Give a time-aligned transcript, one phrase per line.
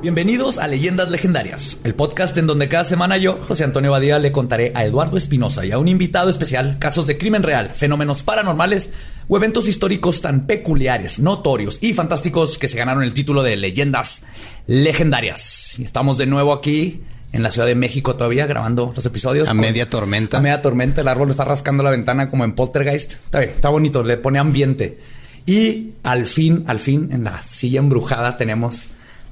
[0.00, 4.30] Bienvenidos a Leyendas Legendarias, el podcast en donde cada semana yo, José Antonio Badía, le
[4.30, 8.90] contaré a Eduardo Espinosa y a un invitado especial casos de crimen real, fenómenos paranormales
[9.26, 14.22] o eventos históricos tan peculiares, notorios y fantásticos que se ganaron el título de Leyendas
[14.68, 15.78] Legendarias.
[15.80, 17.02] Y estamos de nuevo aquí
[17.32, 19.48] en la Ciudad de México todavía grabando los episodios.
[19.48, 20.38] A con- media tormenta.
[20.38, 23.14] A media tormenta, el árbol está rascando la ventana como en Poltergeist.
[23.14, 25.00] Está bien, está bonito, le pone ambiente.
[25.44, 28.86] Y al fin, al fin, en la silla embrujada tenemos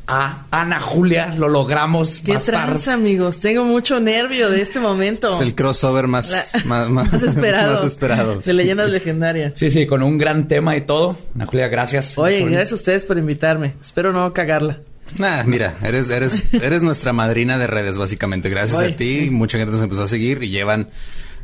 [0.08, 1.34] a Ana Julia.
[1.36, 2.20] Lo logramos.
[2.24, 3.40] Qué tranza, amigos.
[3.40, 5.34] Tengo mucho nervio de este momento.
[5.34, 7.74] Es el crossover más, La- más, más- más esperado.
[7.74, 8.40] más esperado.
[8.40, 9.54] De leyendas legendarias.
[9.56, 11.16] Sí, sí, con un gran tema y todo.
[11.34, 12.16] Ana Julia, gracias.
[12.18, 13.74] Oye, Por- gracias a ustedes por invitarme.
[13.80, 14.80] Espero no cagarla.
[15.18, 18.48] Nah, mira, eres, eres, eres nuestra madrina de redes, básicamente.
[18.48, 20.88] Gracias a ti, mucha gente nos empezó a seguir y llevan.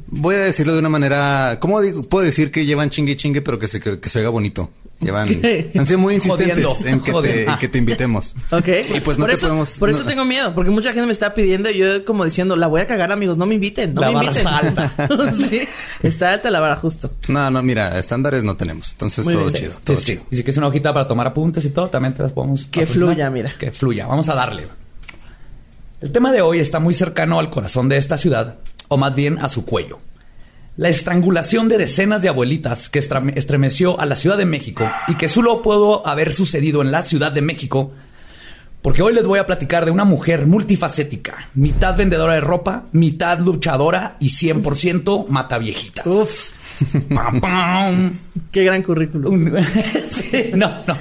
[0.09, 1.59] Voy a decirlo de una manera.
[1.61, 2.03] ¿Cómo digo?
[2.03, 4.71] Puedo decir que llevan chingue y chingue, pero que se, que, que se oiga bonito.
[5.03, 5.29] Llevan.
[5.75, 8.35] Han sido muy insistentes Jodiendo, en que, te, en que te invitemos.
[8.51, 8.69] Ok.
[8.95, 9.79] Y pues no por te eso, podemos.
[9.79, 12.57] Por eso no- tengo miedo, porque mucha gente me está pidiendo y yo como diciendo,
[12.57, 14.47] la voy a cagar, amigos, no me inviten, no La me barra inviten.
[14.47, 15.35] está alta.
[15.37, 15.69] sí,
[16.03, 17.11] está alta la vara justo.
[17.29, 18.93] No, no, mira, estándares no tenemos.
[18.93, 19.55] Entonces Muy todo bien.
[19.57, 20.05] chido, Sí, todo sí.
[20.05, 20.23] chido.
[20.31, 22.67] Y si quieres una hojita para tomar apuntes y todo, también te las podemos.
[22.67, 23.53] Que fluya, mira.
[23.59, 24.07] Que fluya.
[24.07, 24.69] Vamos a darle.
[26.01, 28.59] El tema de hoy está muy cercano al corazón de esta ciudad,
[28.89, 30.01] o más bien a su cuello.
[30.77, 35.29] La estrangulación de decenas de abuelitas que estremeció a la Ciudad de México y que
[35.29, 37.93] solo pudo haber sucedido en la Ciudad de México,
[38.81, 43.39] porque hoy les voy a platicar de una mujer multifacética, mitad vendedora de ropa, mitad
[43.41, 46.07] luchadora y 100% mata viejitas.
[46.07, 46.53] Uf,
[47.15, 48.19] Pam, pam.
[48.51, 49.53] qué gran currículum.
[50.11, 50.97] Sí, no, no.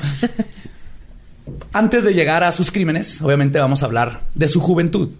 [1.74, 5.12] Antes de llegar a sus crímenes, obviamente vamos a hablar de su juventud.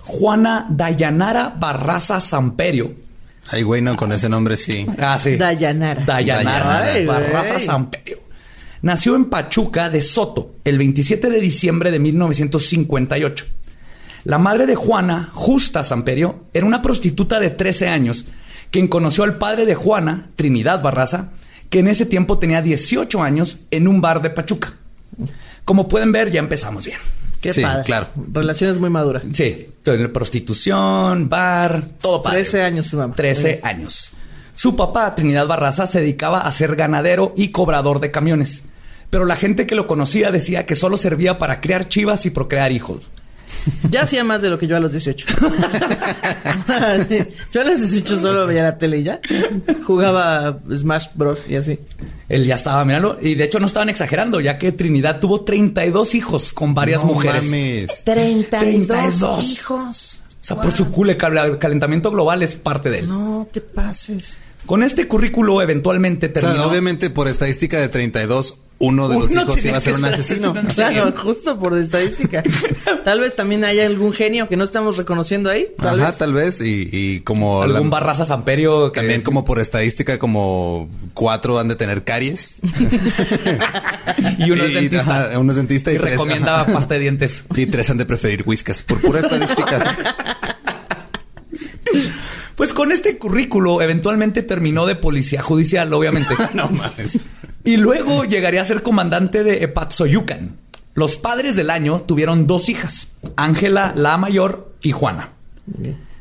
[0.00, 3.01] Juana Dayanara Barraza Samperio.
[3.48, 4.86] Ay, güey, no, con ese nombre sí.
[4.98, 5.36] Ah, sí.
[5.36, 6.04] Dayanara.
[6.04, 7.06] Dayanara Ay, güey.
[7.06, 8.20] Barraza Samperio.
[8.82, 13.46] Nació en Pachuca de Soto el 27 de diciembre de 1958.
[14.24, 18.26] La madre de Juana, Justa Samperio, era una prostituta de 13 años,
[18.70, 21.30] quien conoció al padre de Juana, Trinidad Barraza,
[21.70, 24.74] que en ese tiempo tenía 18 años en un bar de Pachuca.
[25.64, 26.98] Como pueden ver, ya empezamos bien.
[27.42, 27.82] Qué Sí, padre.
[27.84, 28.06] claro.
[28.32, 29.24] Relaciones muy maduras.
[29.34, 29.68] Sí,
[30.12, 32.38] prostitución, bar, todo padre.
[32.38, 33.14] 13 años su mamá.
[33.14, 34.12] 13 años.
[34.54, 38.62] Su papá, Trinidad Barraza, se dedicaba a ser ganadero y cobrador de camiones.
[39.10, 42.70] Pero la gente que lo conocía decía que solo servía para criar chivas y procrear
[42.72, 43.08] hijos.
[43.90, 45.26] Ya hacía más de lo que yo a los 18.
[47.52, 49.20] yo a los 18 solo veía la tele y ya.
[49.86, 51.44] Jugaba Smash Bros.
[51.48, 51.78] y así.
[52.28, 53.18] Él ya estaba, míralo.
[53.20, 57.08] Y de hecho no estaban exagerando, ya que Trinidad tuvo 32 hijos con varias No
[57.12, 57.44] mujeres.
[57.44, 58.04] mames.
[58.04, 60.22] 32 hijos.
[60.40, 63.08] O sea, por su culo, el cal- calentamiento global es parte de él.
[63.08, 64.38] No te pases.
[64.66, 66.64] Con este currículo eventualmente O sea, terminó...
[66.68, 70.52] obviamente por estadística de 32, uno de los hijos iba a ser un asesino.
[70.74, 72.42] Claro, justo por estadística.
[73.04, 75.68] Tal vez también haya algún genio que no estamos reconociendo ahí.
[75.78, 76.18] Tal Ajá, vez.
[76.18, 76.60] tal vez.
[76.60, 77.62] Y, y como...
[77.62, 82.56] algún la- Barraza Samperio que- También como por estadística, como cuatro han de tener caries.
[84.38, 85.00] y uno es dentista.
[85.28, 86.72] ajá, uno es dentista y, y tres, recomienda ajá.
[86.72, 87.44] pasta de dientes.
[87.54, 88.82] Y tres han de preferir whiskas.
[88.82, 89.96] Por pura estadística.
[92.56, 96.34] Pues con este currículo eventualmente terminó de policía judicial, obviamente.
[96.54, 97.18] no mames.
[97.64, 100.56] Y luego llegaría a ser comandante de Epatzoyucan.
[100.94, 105.30] Los padres del año tuvieron dos hijas, Ángela la mayor y Juana.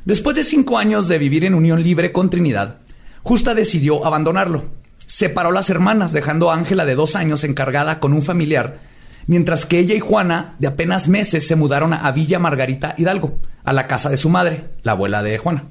[0.05, 2.77] Después de cinco años de vivir en unión libre con Trinidad,
[3.23, 4.63] Justa decidió abandonarlo.
[5.07, 8.79] Separó las hermanas, dejando a Ángela de dos años encargada con un familiar,
[9.27, 13.73] mientras que ella y Juana, de apenas meses, se mudaron a Villa Margarita Hidalgo, a
[13.73, 15.65] la casa de su madre, la abuela de Juana.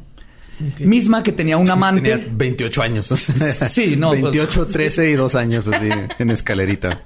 [0.81, 2.01] Misma que tenía un amante.
[2.03, 3.09] Tenía 28 años.
[3.71, 7.03] Sí, no, pues- 28, 13 y dos años así en escalerita.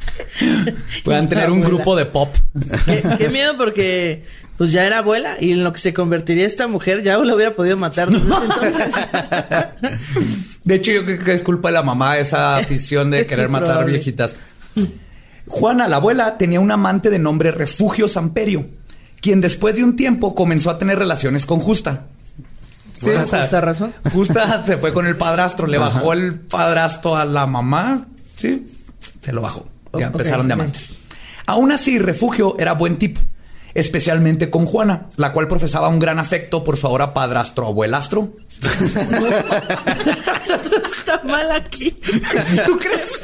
[1.05, 1.69] Puedan tener un Abuela.
[1.77, 2.35] grupo de pop.
[2.87, 4.25] Qué, qué miedo porque
[4.57, 7.55] pues ya era abuela y en lo que se convertiría esta mujer ya lo hubiera
[7.55, 8.95] podido matar desde entonces.
[10.65, 13.69] De hecho, yo creo que es culpa de la mamá esa afición de querer matar
[13.71, 13.93] Probable.
[13.95, 14.37] viejitas.
[15.47, 18.67] Juana, la abuela, tenía un amante de nombre Refugio Samperio,
[19.21, 22.07] quien después de un tiempo comenzó a tener relaciones con Justa.
[22.99, 23.95] Sí, Por o sea, justa razón.
[24.13, 28.07] Justa se fue con el padrastro, le bajó el padrastro a la mamá,
[28.37, 28.67] sí,
[29.21, 29.67] se lo bajó.
[29.95, 30.61] Ya Oh, empezaron de ok.
[30.61, 30.93] amantes.
[31.47, 33.21] Aún así, Refugio era buen tipo.
[33.75, 38.33] especialmente con Juana, la cual profesaba un gran afecto por su ahora padrastro abuelastro.
[40.97, 41.91] Está mal aquí.
[42.67, 43.21] ¿Tú crees?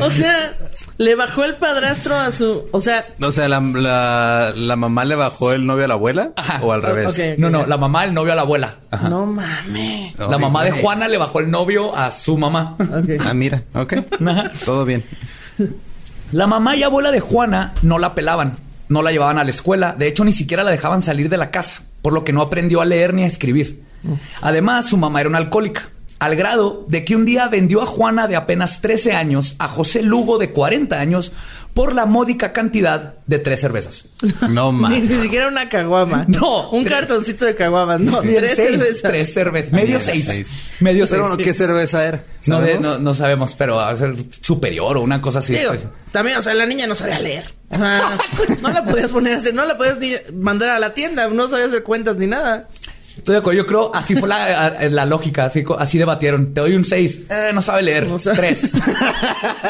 [0.00, 0.52] O sea,
[0.98, 2.64] le bajó el padrastro a su.
[2.72, 6.32] O sea, O sea, la, la, la mamá le bajó el novio a la abuela
[6.62, 7.38] o al revés.
[7.38, 8.76] No, no, la mamá, el novio a la abuela.
[8.90, 9.08] Ajá.
[9.08, 10.18] no mames.
[10.18, 10.70] La Ay, mamá de.
[10.72, 12.76] Juana le bajó el novio a su mamá.
[13.26, 13.94] Ah, mira, ok.
[14.26, 14.50] Ajá.
[14.64, 15.02] Todo bien.
[16.32, 18.56] La mamá y abuela de Juana no la pelaban,
[18.88, 21.50] no la llevaban a la escuela, de hecho ni siquiera la dejaban salir de la
[21.50, 23.82] casa, por lo que no aprendió a leer ni a escribir.
[24.40, 25.88] Además, su mamá era una alcohólica,
[26.22, 30.02] al grado de que un día vendió a Juana de apenas 13 años a José
[30.02, 31.32] Lugo de 40 años
[31.74, 34.04] por la módica cantidad de tres cervezas.
[34.50, 35.04] No Ni, mames.
[35.08, 36.26] ni siquiera una caguama.
[36.28, 37.96] No, Un tres- cartoncito de caguama.
[37.98, 39.02] No, tres Seis, cervezas.
[39.02, 39.72] Tres cervezas.
[39.72, 40.24] Medio Medio seis.
[40.26, 40.48] seis.
[40.80, 41.28] Medio Pero seis.
[41.28, 42.24] bueno, ¿qué cerveza era?
[42.46, 42.82] no, de- ¿Sabemos?
[42.86, 45.54] no, no sabemos, pero va a ser superior o una cosa así.
[45.54, 45.88] Digo, pues.
[46.12, 47.44] también, o sea, la niña no sabía leer.
[47.70, 48.18] Sea,
[48.60, 51.48] no la podías poner a hacer, no la podías ni mandar a la tienda, no
[51.48, 52.68] sabía hacer cuentas ni nada.
[53.22, 53.58] Estoy de acuerdo.
[53.58, 55.44] Yo creo así fue la, la lógica.
[55.44, 56.52] Así, así debatieron.
[56.52, 57.20] Te doy un 6.
[57.54, 58.08] no sabe leer.
[58.08, 58.36] No sabe.
[58.36, 58.70] Tres.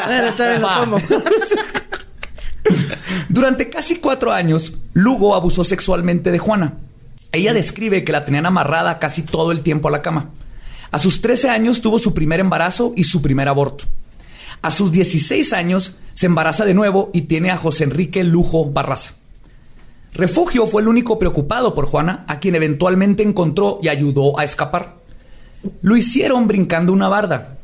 [0.05, 0.79] Bueno, Va.
[0.79, 0.97] como.
[3.29, 6.73] Durante casi cuatro años, Lugo abusó sexualmente de Juana.
[7.31, 10.31] Ella describe que la tenían amarrada casi todo el tiempo a la cama.
[10.91, 13.85] A sus 13 años tuvo su primer embarazo y su primer aborto.
[14.61, 19.11] A sus 16 años se embaraza de nuevo y tiene a José Enrique Lujo Barraza.
[20.13, 24.95] Refugio fue el único preocupado por Juana, a quien eventualmente encontró y ayudó a escapar.
[25.81, 27.57] Lo hicieron brincando una barda.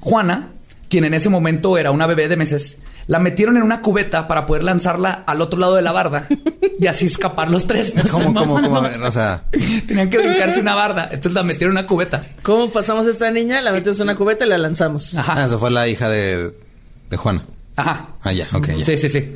[0.00, 0.50] Juana,
[0.88, 4.46] quien en ese momento era una bebé de meses, la metieron en una cubeta para
[4.46, 6.26] poder lanzarla al otro lado de la barda
[6.80, 7.92] y así escapar los tres.
[8.10, 8.82] ¿Cómo, cómo, cómo?
[9.04, 9.44] O sea,
[9.86, 12.26] Tenían que brincarse una barda, entonces la metieron en una cubeta.
[12.42, 13.60] ¿Cómo pasamos a esta niña?
[13.60, 15.14] La metemos en una cubeta y la lanzamos.
[15.14, 15.34] Ajá.
[15.36, 16.52] ah, esa fue la hija de,
[17.10, 17.44] de Juana.
[17.76, 18.08] Ajá.
[18.22, 18.84] Ah, ya, ok, ya.
[18.84, 19.32] Sí, sí, sí.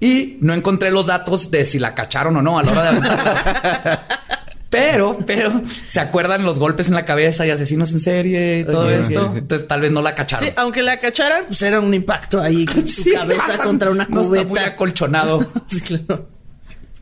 [0.00, 3.98] Y no encontré los datos de si la cacharon o no a la hora de.
[4.70, 8.90] Pero, pero, ¿se acuerdan los golpes en la cabeza y asesinos en serie y todo
[8.90, 9.32] esto?
[9.36, 10.44] Entonces tal vez no la cacharon.
[10.48, 14.04] Sí, aunque la cacharan, pues era un impacto ahí con su Sí, cabeza contra una
[14.10, 14.66] no está muy cubeta.
[14.66, 15.48] acolchonado.
[15.66, 16.28] Sí, claro.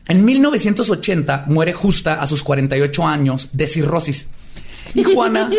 [0.07, 4.27] En 1980 muere Justa a sus 48 años de cirrosis.
[4.93, 5.49] Y Juana...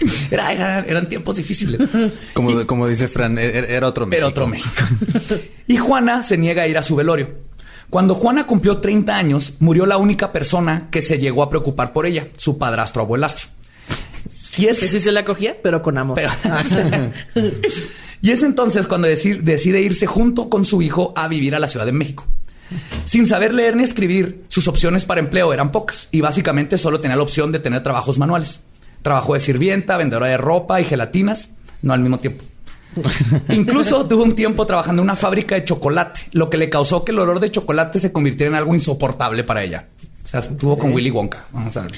[0.30, 1.80] Era- era- eran tiempos difíciles.
[2.32, 4.28] Como, como dice Fran, e- e- era otro México.
[4.28, 4.70] otro México.
[5.66, 7.30] Y Juana se niega a ir a su velorio.
[7.90, 12.06] Cuando Juana cumplió 30 años, murió la única persona que se llegó a preocupar por
[12.06, 13.48] ella, su padrastro abuelastro.
[14.56, 16.16] Y es, Que sí se la cogía, pero con amor.
[16.16, 16.30] pero-
[18.22, 21.66] y es entonces cuando deci- decide irse junto con su hijo a vivir a la
[21.68, 22.26] Ciudad de México.
[23.04, 27.16] Sin saber leer ni escribir, sus opciones para empleo eran pocas y básicamente solo tenía
[27.16, 28.60] la opción de tener trabajos manuales.
[29.04, 31.50] Trabajo de sirvienta, vendedora de ropa y gelatinas,
[31.82, 32.42] no al mismo tiempo.
[33.52, 37.12] Incluso tuvo un tiempo trabajando en una fábrica de chocolate, lo que le causó que
[37.12, 39.88] el olor de chocolate se convirtiera en algo insoportable para ella.
[40.24, 41.44] O sea, estuvo con Willy Wonka.
[41.52, 41.92] Vamos a ver.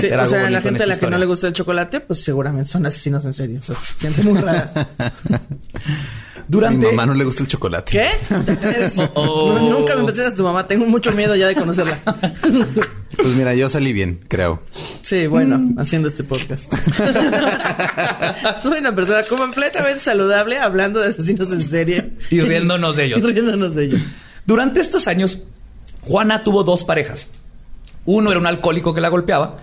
[0.00, 2.22] Sí, o sea, la en gente a la que no le gusta el chocolate, pues
[2.24, 3.60] seguramente son asesinos en serio.
[3.60, 4.72] O sea, gente muy rara.
[6.48, 7.92] Durante Mi mamá no le gusta el chocolate.
[7.92, 8.08] ¿Qué?
[9.14, 9.58] Oh.
[9.58, 10.66] No, nunca me presentas a tu mamá.
[10.66, 12.00] Tengo mucho miedo ya de conocerla.
[13.14, 14.62] Pues mira, yo salí bien, creo.
[15.02, 16.72] Sí, bueno, haciendo este podcast.
[18.62, 22.14] Soy una persona completamente saludable hablando de asesinos en serie.
[22.30, 23.20] Y riéndonos de ellos.
[23.20, 24.00] Y riéndonos de ellos.
[24.46, 25.40] Durante estos años,
[26.00, 27.28] Juana tuvo dos parejas.
[28.04, 29.56] Uno era un alcohólico que la golpeaba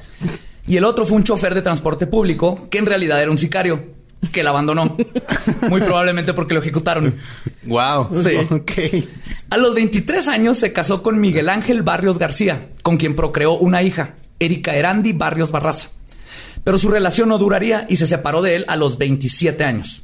[0.67, 3.99] y el otro fue un chofer de transporte público que en realidad era un sicario
[4.31, 4.97] que la abandonó.
[5.69, 7.15] Muy probablemente porque lo ejecutaron.
[7.63, 8.09] Wow.
[8.23, 9.07] Sí.
[9.49, 13.81] A los 23 años se casó con Miguel Ángel Barrios García, con quien procreó una
[13.81, 15.89] hija, Erika Erandi Barrios Barraza.
[16.63, 20.03] Pero su relación no duraría y se separó de él a los 27 años.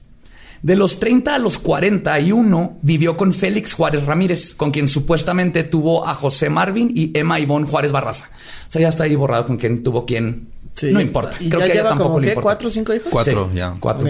[0.62, 6.08] De los 30 a los 41 vivió con Félix Juárez Ramírez, con quien supuestamente tuvo
[6.08, 8.30] a José Marvin y Emma Ivonne Juárez Barraza.
[8.68, 10.50] O sea, ya está ahí borrado con quién tuvo quién.
[10.74, 10.92] Sí.
[10.92, 11.38] No importa.
[11.40, 12.44] ¿Y Creo ya que a ella lleva tampoco como, le qué, importa.
[12.44, 13.08] ¿Cuatro o cinco hijos?
[13.12, 13.76] Cuatro, Sí, ya.
[13.80, 14.10] Cuatro.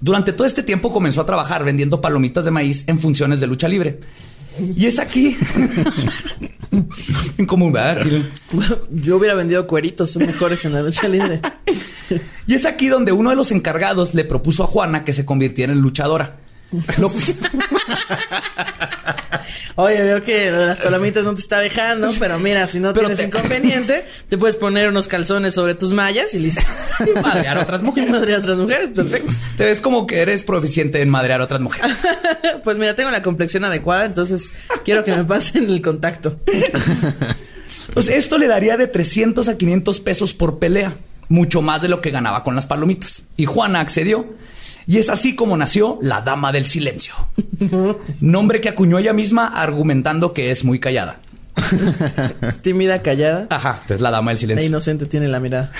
[0.00, 3.68] Durante todo este tiempo comenzó a trabajar vendiendo palomitas de maíz en funciones de lucha
[3.68, 4.00] libre.
[4.58, 5.36] Y es aquí.
[7.72, 8.06] ¿verdad?
[8.90, 11.40] Yo hubiera vendido cueritos, son mejores en la lucha libre.
[12.46, 15.72] Y es aquí donde uno de los encargados le propuso a Juana que se convirtiera
[15.72, 16.36] en luchadora.
[16.98, 17.10] Lo-
[19.76, 23.18] Oye, veo que las palomitas no te está dejando, pero mira, si no Pero tienes
[23.30, 26.62] te- inconveniente, te puedes poner unos calzones sobre tus mallas y listo.
[27.22, 28.10] madrear a otras mujeres.
[28.10, 29.32] Madrear a otras mujeres, perfecto.
[29.56, 31.90] Te ves como que eres proficiente en madrear a otras mujeres.
[32.64, 34.52] Pues mira, tengo la complexión adecuada, entonces
[34.84, 36.38] quiero que me pasen el contacto.
[37.94, 40.94] Pues esto le daría de 300 a 500 pesos por pelea,
[41.28, 43.24] mucho más de lo que ganaba con las palomitas.
[43.36, 44.26] Y Juana accedió.
[44.86, 47.14] Y es así como nació la Dama del Silencio.
[48.20, 51.20] Nombre que acuñó ella misma argumentando que es muy callada.
[52.62, 53.46] Tímida, callada.
[53.50, 54.66] Ajá, es la Dama del La Silencio.
[54.68, 55.70] inocente tiene la mirada.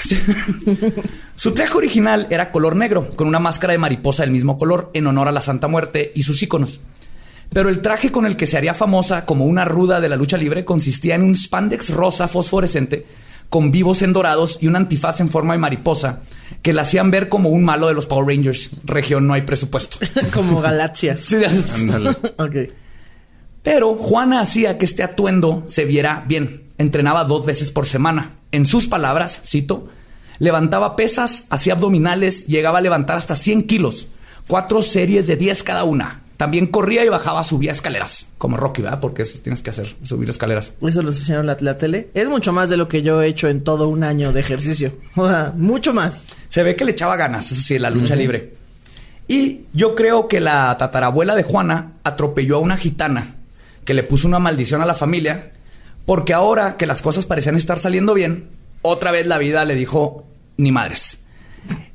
[1.34, 5.06] Su traje original era color negro, con una máscara de mariposa del mismo color, en
[5.06, 6.80] honor a la Santa Muerte y sus íconos.
[7.52, 10.36] Pero el traje con el que se haría famosa como una ruda de la lucha
[10.38, 13.04] libre consistía en un spandex rosa fosforescente
[13.52, 16.20] con vivos en dorados y un antifaz en forma de mariposa
[16.62, 18.70] que la hacían ver como un malo de los Power Rangers.
[18.84, 19.98] Región no hay presupuesto.
[20.32, 21.16] Como Galaxia.
[21.16, 21.36] Sí.
[22.38, 22.72] Ok.
[23.62, 26.62] Pero Juana hacía que este atuendo se viera bien.
[26.78, 28.36] Entrenaba dos veces por semana.
[28.52, 29.90] En sus palabras, cito,
[30.38, 34.08] levantaba pesas, hacía abdominales, llegaba a levantar hasta 100 kilos.
[34.46, 36.21] Cuatro series de 10 cada una.
[36.36, 38.26] También corría y bajaba, subía escaleras.
[38.38, 39.00] Como Rocky, ¿verdad?
[39.00, 40.74] Porque eso tienes que hacer, subir escaleras.
[40.80, 42.10] Eso lo hicieron la, la tele.
[42.14, 44.92] Es mucho más de lo que yo he hecho en todo un año de ejercicio.
[45.16, 46.26] O sea, mucho más.
[46.48, 48.54] Se ve que le echaba ganas, eso sí, la lucha libre.
[49.28, 53.36] Y yo creo que la tatarabuela de Juana atropelló a una gitana
[53.84, 55.52] que le puso una maldición a la familia
[56.04, 58.48] porque ahora que las cosas parecían estar saliendo bien,
[58.82, 60.24] otra vez la vida le dijo
[60.56, 61.20] ni madres.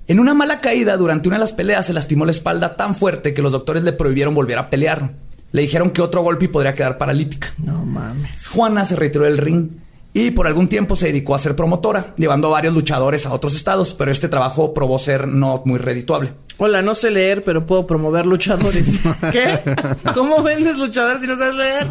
[0.09, 3.33] En una mala caída durante una de las peleas se lastimó la espalda tan fuerte
[3.33, 5.11] que los doctores le prohibieron volver a pelear.
[5.51, 7.53] Le dijeron que otro golpe y podría quedar paralítica.
[7.57, 8.47] No mames.
[8.47, 9.67] Juana se retiró del ring
[10.13, 13.53] y por algún tiempo se dedicó a ser promotora, llevando a varios luchadores a otros
[13.53, 16.31] estados, pero este trabajo probó ser no muy redituable.
[16.57, 19.01] Hola, no sé leer, pero puedo promover luchadores.
[19.33, 19.59] ¿Qué?
[20.13, 21.87] ¿Cómo vendes luchadores si no sabes leer?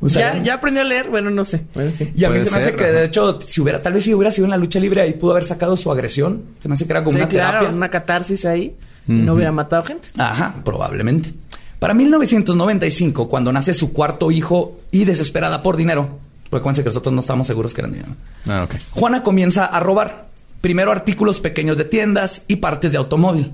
[0.00, 1.08] O sea, ya, ya aprendí a leer.
[1.10, 1.62] Bueno, no sé.
[1.74, 1.90] Bueno.
[2.14, 4.14] Y a mí se me hace ser, que, de hecho, si hubiera, tal vez si
[4.14, 6.42] hubiera sido en la lucha libre, ahí pudo haber sacado su agresión.
[6.62, 7.76] Se me hace que era como Sí, una claro, terapia.
[7.76, 8.76] una catarsis ahí.
[9.08, 10.08] Y no hubiera matado gente.
[10.18, 11.32] Ajá, probablemente.
[11.78, 16.18] Para 1995, cuando nace su cuarto hijo y desesperada por dinero,
[16.50, 18.12] porque acuérdense que nosotros no estábamos seguros que eran dinero.
[18.46, 18.74] Ah, ok.
[18.90, 20.26] Juana comienza a robar.
[20.60, 23.52] Primero artículos pequeños de tiendas y partes de automóvil.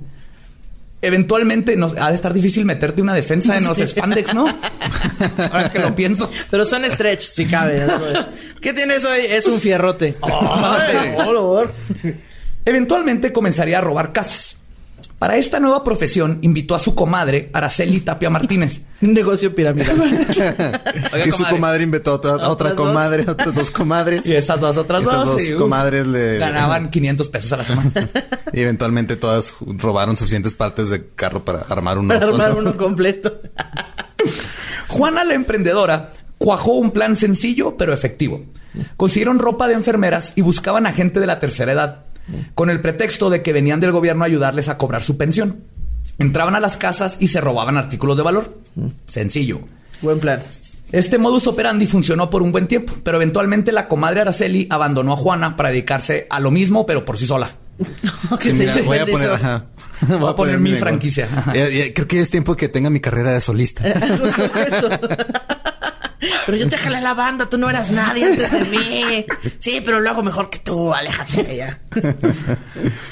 [1.04, 4.46] Eventualmente nos ha de estar difícil meterte una defensa en los spandex, ¿no?
[5.52, 6.30] Ahora que lo pienso.
[6.50, 7.86] Pero son stretch, si cabe.
[8.60, 9.26] ¿Qué tiene eso ahí?
[9.28, 10.16] Es un fierrote.
[10.20, 11.70] Favor.
[12.64, 14.56] Eventualmente comenzaría a robar casas.
[15.24, 18.82] Para esta nueva profesión invitó a su comadre, Araceli Tapia Martínez.
[19.00, 19.98] Un negocio piramidal.
[21.14, 22.86] Oiga, y su comadre inventó a otra, a otra Otras dos.
[22.88, 24.20] comadre, otras dos comadres.
[24.26, 25.28] Y esas dos otras Esas dos.
[25.28, 27.90] dos y, uf, comadres le- Ganaban 500 pesos a la semana.
[28.52, 33.34] Y eventualmente todas robaron suficientes partes de carro para armar uno Para armar uno completo.
[34.88, 38.44] Juana la emprendedora cuajó un plan sencillo pero efectivo.
[38.98, 42.03] Consiguieron ropa de enfermeras y buscaban a gente de la tercera edad,
[42.54, 45.60] con el pretexto de que venían del gobierno a ayudarles a cobrar su pensión.
[46.18, 48.58] Entraban a las casas y se robaban artículos de valor.
[49.08, 49.60] Sencillo.
[50.00, 50.42] Buen plan.
[50.92, 55.16] Este modus operandi funcionó por un buen tiempo, pero eventualmente la comadre Araceli abandonó a
[55.16, 57.56] Juana para dedicarse a lo mismo, pero por sí sola.
[58.40, 59.64] Sí, mira, voy a poner, ajá.
[60.20, 61.28] Voy a poner mi franquicia.
[61.54, 63.82] Ya- ya- creo que es tiempo que tenga mi carrera de solista.
[66.46, 69.26] Pero yo te jalé la banda, tú no eras nadie antes de mí.
[69.58, 71.80] Sí, pero lo hago mejor que tú, aléjate ya.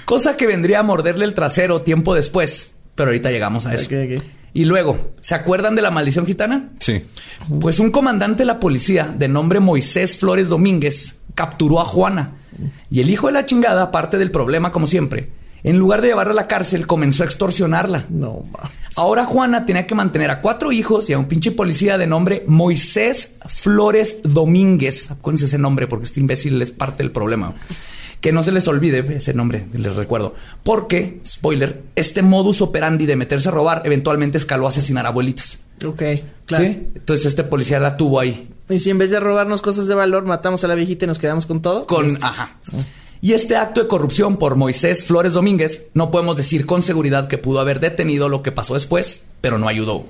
[0.04, 3.88] Cosa que vendría a morderle el trasero tiempo después, pero ahorita llegamos a eso.
[4.54, 6.70] Y luego, ¿se acuerdan de la maldición gitana?
[6.78, 7.06] Sí.
[7.60, 12.36] Pues un comandante de la policía de nombre Moisés Flores Domínguez capturó a Juana.
[12.90, 15.30] Y el hijo de la chingada, parte del problema como siempre,
[15.64, 18.06] en lugar de llevarla a la cárcel, comenzó a extorsionarla.
[18.08, 18.70] No, ma.
[18.96, 22.44] Ahora Juana tenía que mantener a cuatro hijos y a un pinche policía de nombre
[22.46, 25.10] Moisés Flores Domínguez.
[25.10, 27.54] Acuérdense ese nombre porque este imbécil es parte del problema.
[28.20, 30.34] Que no se les olvide ese nombre, les recuerdo.
[30.62, 35.58] Porque, spoiler, este modus operandi de meterse a robar eventualmente escaló a asesinar abuelitas.
[35.84, 36.02] Ok,
[36.46, 36.64] claro.
[36.64, 36.88] ¿Sí?
[36.94, 38.48] Entonces este policía la tuvo ahí.
[38.68, 41.18] Y si en vez de robarnos cosas de valor, matamos a la viejita y nos
[41.18, 41.86] quedamos con todo.
[41.86, 42.56] Con, ajá.
[43.24, 47.38] Y este acto de corrupción por Moisés Flores Domínguez, no podemos decir con seguridad que
[47.38, 50.06] pudo haber detenido lo que pasó después, pero no ayudó.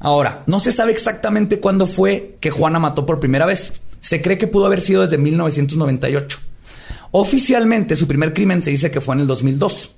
[0.00, 3.74] Ahora, no se sabe exactamente cuándo fue que Juana mató por primera vez.
[4.00, 6.38] Se cree que pudo haber sido desde 1998.
[7.12, 9.92] Oficialmente, su primer crimen se dice que fue en el 2002.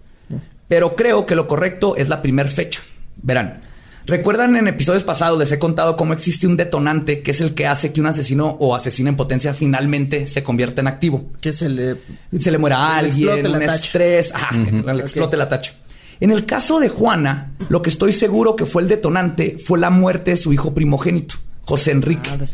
[0.69, 2.83] Pero creo que lo correcto es la primera fecha.
[3.17, 3.63] Verán,
[4.07, 7.67] recuerdan en episodios pasados les he contado cómo existe un detonante que es el que
[7.67, 11.33] hace que un asesino o asesino en potencia finalmente se convierta en activo.
[11.41, 11.97] Que se le...
[12.39, 15.73] Se le muera a Le alguien, un estrés, ajá, le explote la tacha.
[16.21, 19.91] En el caso de Juana, lo que estoy seguro que fue el detonante fue la
[19.91, 22.31] muerte de su hijo primogénito, José Enrique.
[22.31, 22.49] Madre.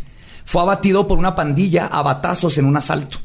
[0.45, 3.19] Fue abatido por una pandilla a batazos en un asalto.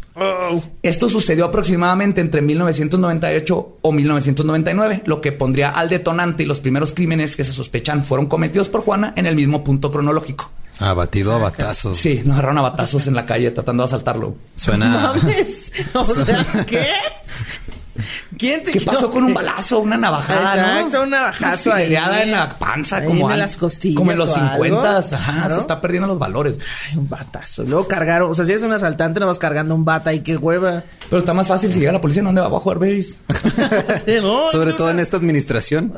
[0.81, 6.93] Esto sucedió aproximadamente entre 1998 o 1999, lo que pondría al detonante y los primeros
[6.93, 10.51] crímenes que se sospechan fueron cometidos por Juana en el mismo punto cronológico.
[10.79, 11.97] Abatido a batazos.
[11.97, 14.35] Sí, nos agarraron a batazos en la calle tratando de asaltarlo.
[14.55, 15.13] Suena.
[15.15, 15.71] Mames.
[15.93, 16.85] O sea, ¿qué?
[18.37, 20.61] ¿Quién te ¿Qué pasó no, con un balazo, una navajada, no?
[20.77, 21.95] Exacto, un navajazo ahí.
[21.95, 24.63] En la panza, Ahí como, en al- las costillas como en los o algo.
[24.65, 24.97] 50.
[25.15, 25.55] Ajá, Claro.
[25.55, 26.55] se está perdiendo los valores.
[26.91, 27.63] Ay, un batazo.
[27.63, 30.37] Luego cargaron, o sea, si eres un asaltante, no vas cargando un bata y qué
[30.37, 30.83] hueva.
[31.09, 33.15] Pero está más fácil si llega la policía, ¿dónde va a jugar base?
[34.05, 34.93] Sí, no, Sobre no, todo no.
[34.93, 35.93] en esta administración.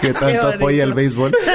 [0.00, 1.34] que Qué tanto apoya el béisbol.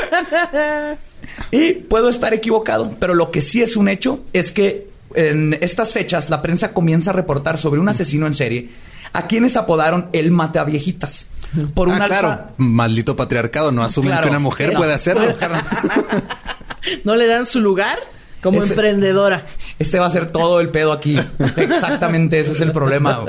[1.52, 5.92] Y puedo estar equivocado, pero lo que sí es un hecho es que en estas
[5.92, 8.70] fechas la prensa comienza a reportar sobre un asesino en serie
[9.14, 11.28] a quienes apodaron el mataviejitas.
[11.74, 12.42] Por un ah, alza- claro.
[12.58, 13.72] Maldito patriarcado.
[13.72, 14.24] No asumen Claro.
[14.26, 14.80] que una mujer No.
[14.80, 15.34] puede hacerlo.
[17.04, 17.98] No le dan su lugar
[18.42, 19.44] como Ese- emprendedora.
[19.80, 21.20] Este va a ser todo el pedo aquí.
[21.58, 23.26] Exactamente, ese es el problema.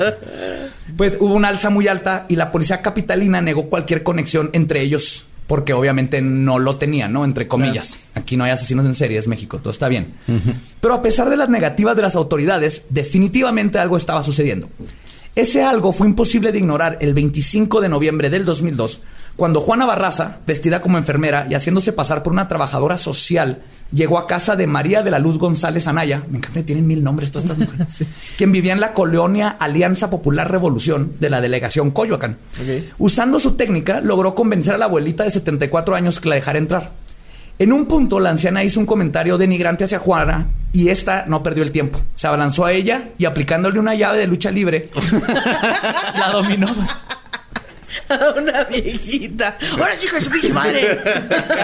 [0.95, 5.25] Pues hubo una alza muy alta y la policía capitalina negó cualquier conexión entre ellos,
[5.49, 7.25] porque obviamente no lo tenían, ¿no?
[7.25, 7.97] Entre comillas.
[8.13, 10.13] Aquí no hay asesinos en serie, es México, todo está bien.
[10.79, 14.69] Pero a pesar de las negativas de las autoridades, definitivamente algo estaba sucediendo.
[15.33, 19.01] Ese algo fue imposible de ignorar el 25 de noviembre del 2002,
[19.35, 24.27] cuando Juana Barraza, vestida como enfermera y haciéndose pasar por una trabajadora social, llegó a
[24.27, 26.23] casa de María de la Luz González Anaya.
[26.29, 28.03] Me encanta, que tienen mil nombres todas estas mujeres.
[28.37, 32.37] Quien vivía en la colonia Alianza Popular Revolución de la delegación Coyoacán.
[32.97, 36.91] Usando su técnica, logró convencer a la abuelita de 74 años que la dejara entrar.
[37.59, 41.61] En un punto, la anciana hizo un comentario denigrante hacia Juana y esta no perdió
[41.61, 41.99] el tiempo.
[42.15, 44.89] Se abalanzó a ella y aplicándole una llave de lucha libre,
[46.17, 46.67] la dominó.
[48.37, 49.57] Una viejita.
[49.73, 50.99] Ahora sí, hijo de su pinche madre.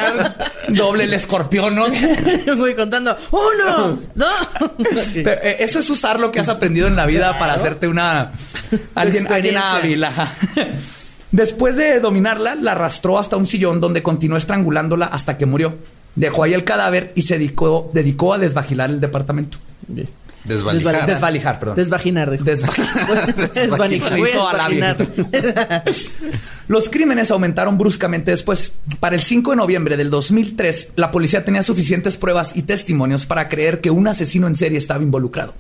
[0.70, 1.86] Doble el escorpión, ¿no?
[2.56, 3.18] Güey contando.
[3.32, 4.48] Uno, dos.
[5.14, 8.32] Pero, eh, Eso es usar lo que has aprendido en la vida para hacerte una
[8.94, 10.06] alguien, alguien hábil.
[11.32, 15.76] Después de dominarla, la arrastró hasta un sillón donde continuó estrangulándola hasta que murió.
[16.16, 19.58] Dejó ahí el cadáver y se dedicó, dedicó a desvagilar el departamento.
[20.46, 21.06] Desvalijar.
[21.08, 21.76] Desvalijar, perdón.
[21.76, 22.44] Desvaginar, dijo.
[22.44, 23.54] Desvaginar.
[23.54, 24.98] Desvaginar.
[24.98, 25.84] Desvaginar.
[26.68, 28.74] Los crímenes aumentaron bruscamente después.
[29.00, 33.50] Para el 5 de noviembre del 2003, la policía tenía suficientes pruebas y testimonios para
[33.50, 35.54] creer que un asesino en serie estaba involucrado.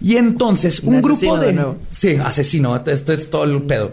[0.00, 1.46] Y entonces Un un grupo de...
[1.46, 1.78] de nuevo.
[1.90, 3.92] sí, asesino, esto es todo el pedo.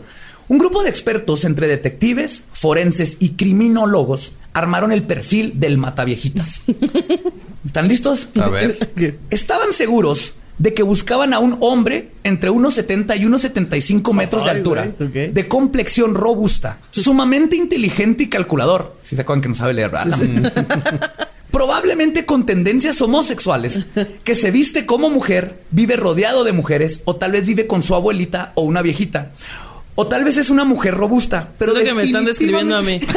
[0.49, 6.61] Un grupo de expertos entre detectives, forenses y criminólogos armaron el perfil del mataviejitas.
[7.65, 8.29] ¿Están listos?
[8.41, 8.79] A ver.
[9.29, 14.43] Estaban seguros de que buscaban a un hombre entre unos 70 y unos 75 metros
[14.43, 18.97] de altura, de complexión robusta, sumamente inteligente y calculador.
[19.01, 20.53] Si se acuerdan que no sabe leer, ¿verdad?
[21.51, 23.79] Probablemente con tendencias homosexuales,
[24.23, 27.95] que se viste como mujer, vive rodeado de mujeres, o tal vez vive con su
[27.95, 29.31] abuelita o una viejita.
[29.95, 33.01] O tal vez es una mujer robusta, pero lo que me están describiendo a mí.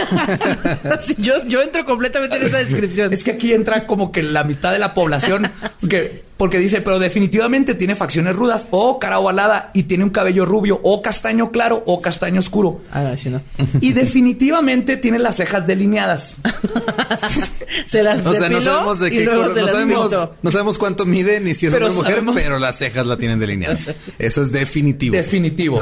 [1.00, 3.12] Sí, yo, yo entro completamente en esa descripción.
[3.12, 5.50] Es que aquí entra como que la mitad de la población,
[5.88, 10.44] que, porque dice, pero definitivamente tiene facciones rudas, o cara ovalada, y tiene un cabello
[10.44, 12.80] rubio, o castaño claro, o castaño oscuro.
[12.90, 13.40] Ah, sí, no.
[13.80, 16.34] Y definitivamente tiene las cejas delineadas.
[17.86, 20.34] Se las O sea, no sabemos de qué color- no sabemos, pintó.
[20.42, 23.16] no sabemos cuánto mide ni si es Pero una mujer, sabemos- pero las cejas la
[23.16, 23.90] tienen delineadas.
[24.18, 25.14] Eso es definitivo.
[25.14, 25.80] Definitivo.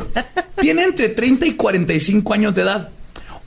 [0.60, 2.90] Tiene entre 30 y 45 años de edad.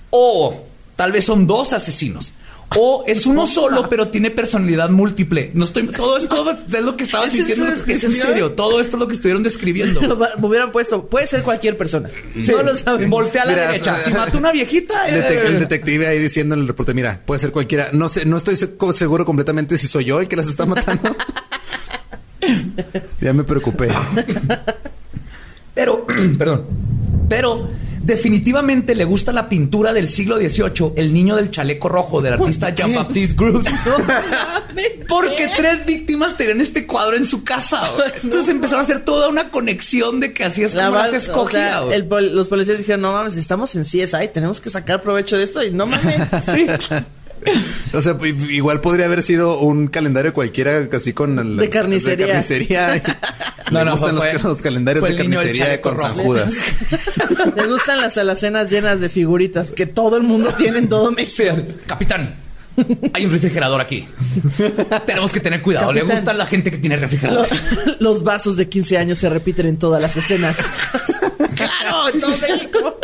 [0.09, 0.63] O
[0.95, 2.33] tal vez son dos asesinos.
[2.75, 5.51] O es uno solo, pero tiene personalidad múltiple.
[5.53, 5.85] No estoy.
[5.87, 7.73] Todo esto todo es lo que estaban ¿Es esa diciendo.
[7.87, 8.51] Es en serio.
[8.53, 10.01] Todo esto es lo que estuvieron describiendo.
[10.39, 12.09] Me hubieran puesto, puede ser cualquier persona.
[12.33, 13.09] No lo saben.
[13.09, 13.99] Voltea a la Mira, derecha.
[14.03, 14.93] Si mató una viejita.
[15.07, 17.89] Detec- eh, el detective ahí diciendo en el reporte, mira, puede ser cualquiera.
[17.93, 21.15] No sé, no estoy seguro completamente si soy yo el que las está matando.
[23.21, 23.89] ya me preocupé.
[25.75, 26.05] Pero,
[26.37, 26.65] perdón.
[27.29, 27.69] Pero
[28.03, 32.69] definitivamente le gusta la pintura del siglo XVIII, El niño del chaleco rojo, del artista
[32.75, 33.63] Jean-Baptiste Groove.
[35.07, 37.81] Porque tres víctimas tenían este cuadro en su casa.
[37.95, 38.09] güey.
[38.23, 41.59] Entonces empezaron a hacer toda una conexión de que así es La como las escogía.
[41.59, 41.95] o sea, güey.
[41.97, 45.43] el pol- los policías dijeron, no mames, estamos en CSI, tenemos que sacar provecho de
[45.43, 46.15] esto y no mames.
[46.53, 46.67] Sí.
[47.93, 48.17] O sea,
[48.49, 52.25] igual podría haber sido un calendario cualquiera, así con el- De carnicería.
[52.27, 53.01] De carnicería.
[53.71, 56.13] No, Le no, gustan fue- los, calendarios fue de carnicería con San.
[56.13, 56.53] Judas.
[57.55, 61.55] Les gustan las alacenas llenas de figuritas que todo el mundo tiene en todo México.
[61.55, 62.35] Sí, Capitán,
[63.13, 64.05] hay un refrigerador aquí.
[65.05, 65.91] Tenemos que tener cuidado.
[65.93, 67.53] Le gusta a la gente que tiene Los, refrigeradores.
[67.99, 70.57] los vasos de 15 años se repiten en todas las escenas.
[71.55, 72.99] claro, en todo México.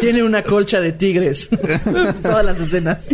[0.00, 1.48] Tiene una colcha de tigres.
[2.22, 3.08] todas las escenas.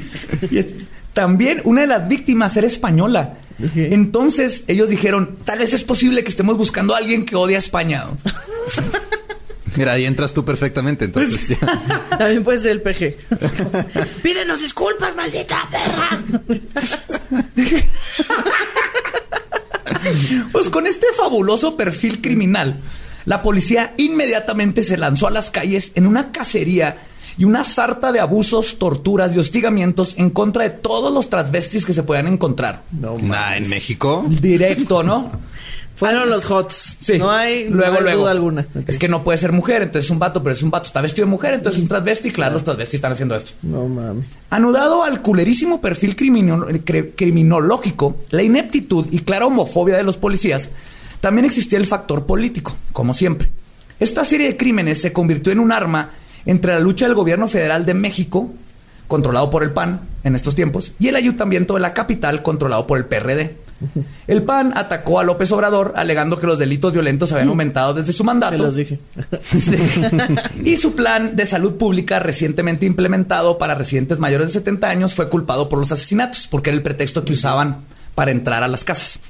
[0.50, 0.66] Y es-
[1.12, 3.38] también una de las víctimas era española.
[3.74, 7.58] Entonces ellos dijeron, tal vez es posible que estemos buscando a alguien que odia a
[7.58, 8.04] España.
[9.76, 12.16] Mira, ahí entras tú perfectamente, entonces ya.
[12.18, 13.16] También puede ser el PG.
[14.22, 16.22] Pídenos disculpas, maldita perra.
[20.52, 22.80] Pues con este fabuloso perfil criminal,
[23.24, 26.98] la policía inmediatamente se lanzó a las calles en una cacería
[27.38, 31.92] y una sarta de abusos, torturas y hostigamientos en contra de todos los transvestis que
[31.92, 32.82] se puedan encontrar.
[32.92, 34.24] No, Nah, en México.
[34.28, 35.30] Directo, ¿no?
[35.96, 36.98] Fueron los hots.
[37.00, 37.18] Sí.
[37.18, 38.20] No hay, luego, no hay luego.
[38.22, 38.66] duda alguna.
[38.86, 40.86] Es que no puede ser mujer, entonces es un vato, pero es un vato.
[40.86, 42.30] Está vestido de mujer, entonces es un transvesti.
[42.30, 43.52] Claro, los transvestis están haciendo esto.
[43.62, 44.26] No mames.
[44.50, 50.68] Anudado al culerísimo perfil crimino- cre- criminológico, la ineptitud y clara homofobia de los policías,
[51.20, 53.50] también existía el factor político, como siempre.
[53.98, 56.10] Esta serie de crímenes se convirtió en un arma
[56.44, 58.50] entre la lucha del gobierno federal de México,
[59.08, 62.98] controlado por el PAN en estos tiempos, y el ayuntamiento de la capital, controlado por
[62.98, 63.56] el PRD.
[64.26, 68.24] El PAN atacó a López Obrador alegando que los delitos violentos habían aumentado desde su
[68.24, 68.56] mandato.
[68.56, 68.98] Los dije.
[69.42, 69.76] Sí.
[70.64, 75.28] y su plan de salud pública recientemente implementado para residentes mayores de 70 años fue
[75.28, 77.82] culpado por los asesinatos, porque era el pretexto que usaban
[78.14, 79.20] para entrar a las casas.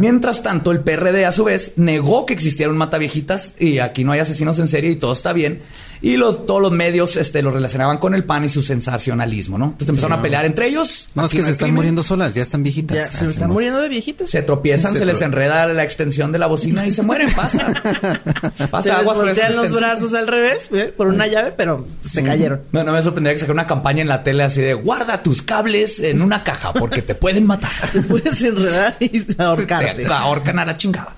[0.00, 4.12] Mientras tanto, el PRD a su vez negó que existiera un mataviejitas y aquí no
[4.12, 5.60] hay asesinos en serie y todo está bien.
[6.02, 9.64] Y los, todos los medios este, lo relacionaban con el PAN y su sensacionalismo, ¿no?
[9.66, 11.08] Entonces empezaron a pelear entre ellos.
[11.14, 11.74] No, es que se están crimen.
[11.76, 12.96] muriendo solas, ya están viejitas.
[12.96, 14.30] Ya, se Ah, están muriendo de viejitos.
[14.30, 17.32] Se tropiezan, Sí, se, se les enreda la extensión de la bocina y se mueren.
[17.34, 17.72] Pasa.
[18.56, 20.92] Se Pasa les aguas con esas voltean los brazos al revés ¿eh?
[20.96, 22.60] por una llave, pero se cayeron.
[22.72, 25.42] No, no me sorprendería que sacara una campaña en la tele así de guarda tus
[25.42, 27.70] cables en una caja porque te pueden matar.
[27.92, 29.18] Te puedes enredar y
[29.56, 30.04] ahorcarte.
[30.04, 31.14] Te ahorcan a la chingada.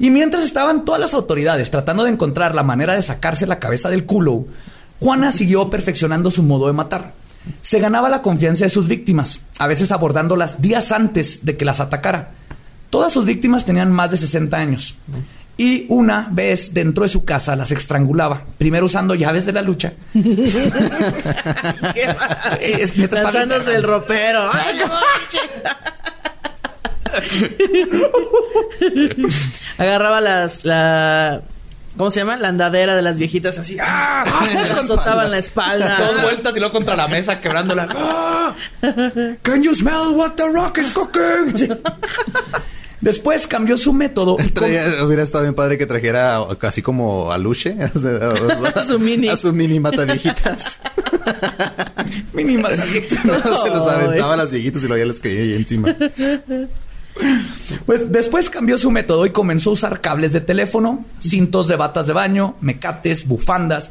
[0.00, 3.90] Y mientras estaban todas las autoridades tratando de encontrar la manera de sacarse la cabeza
[3.90, 4.46] del culo,
[4.98, 7.12] Juana siguió perfeccionando su modo de matar.
[7.60, 11.80] Se ganaba la confianza de sus víctimas, a veces abordándolas días antes de que las
[11.80, 12.30] atacara.
[12.88, 14.96] Todas sus víctimas tenían más de 60 años.
[15.58, 19.92] Y una vez dentro de su casa las estrangulaba, primero usando llaves de la lucha.
[23.10, 24.48] Lanzándose el ropero.
[24.50, 24.86] ¡Ay, no,
[29.78, 31.42] Agarraba las, la,
[31.96, 32.36] ¿cómo se llama?
[32.36, 33.76] La andadera de las viejitas así.
[33.80, 34.24] ¡Ah!
[34.82, 35.96] Azotaban la espalda.
[36.12, 37.88] Dos vueltas y luego contra la mesa quebrándola.
[37.96, 38.54] ¡Ah!
[39.42, 41.78] Can you smell what the rock is cooking?
[43.00, 44.36] Después cambió su método.
[44.52, 47.76] Traía- hubiera estado bien padre que trajera así como a Luche.
[47.80, 47.88] A
[48.86, 49.28] su mini.
[49.28, 50.78] A su mini mata viejitas.
[52.34, 52.68] Mínima.
[52.70, 55.96] se los aventaba a las viejitas y luego ya les caía ahí encima.
[57.86, 62.06] Pues después cambió su método y comenzó a usar cables de teléfono, cintos de batas
[62.06, 63.90] de baño, mecates, bufandas.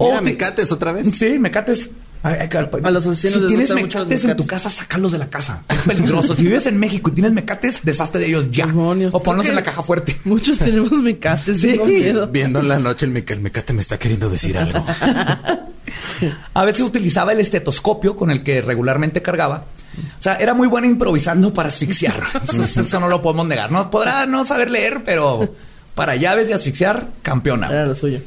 [0.00, 1.08] Mira, ti- mecates otra vez.
[1.16, 1.90] Sí, mecates.
[2.22, 5.18] Ay, ay, cal- A los asesinos si les tienes mecates en tu casa, sácalos de
[5.18, 5.62] la casa.
[5.68, 6.34] Es peligroso.
[6.34, 8.66] si vives en México y tienes mecates, deshazte de ellos ya.
[8.66, 9.14] Demonios.
[9.14, 10.16] O ponlos en la caja fuerte.
[10.24, 11.60] Muchos tenemos mecates.
[11.60, 11.78] Sí.
[11.84, 12.26] Miedo.
[12.26, 14.84] Viendo en la noche el, meca- el mecate me está queriendo decir algo.
[16.54, 19.64] A veces utilizaba el estetoscopio con el que regularmente cargaba.
[20.18, 22.22] O sea, era muy bueno improvisando para asfixiar.
[22.52, 23.70] Eso, no lo podemos negar.
[23.70, 25.54] No podrá no saber leer, pero
[25.94, 27.68] para llaves y asfixiar, campeona.
[27.68, 28.20] Era lo suyo.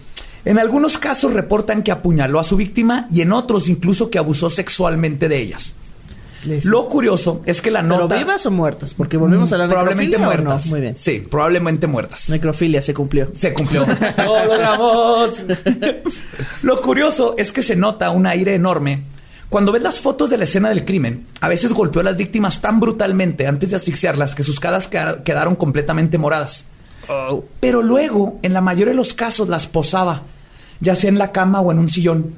[0.44, 4.50] En algunos casos reportan que apuñaló a su víctima y en otros incluso que abusó
[4.50, 5.74] sexualmente de ellas.
[6.64, 8.94] Lo curioso es que la ¿Pero nota vivas o muertas?
[8.94, 10.66] Porque volvemos a la probablemente necrofilia, ¿o muertas.
[10.66, 10.72] No?
[10.72, 10.98] Muy bien.
[10.98, 12.30] Sí, probablemente muertas.
[12.30, 13.30] Necrofilia se cumplió.
[13.36, 13.86] Se cumplió.
[14.18, 15.46] ¡Lo logramos!
[16.64, 19.04] Lo curioso es que se nota un aire enorme.
[19.52, 22.62] Cuando ves las fotos de la escena del crimen, a veces golpeó a las víctimas
[22.62, 26.64] tan brutalmente antes de asfixiarlas que sus caras queda- quedaron completamente moradas.
[27.60, 30.24] Pero luego, en la mayoría de los casos, las posaba,
[30.82, 32.34] ya sea en la cama o en un sillón.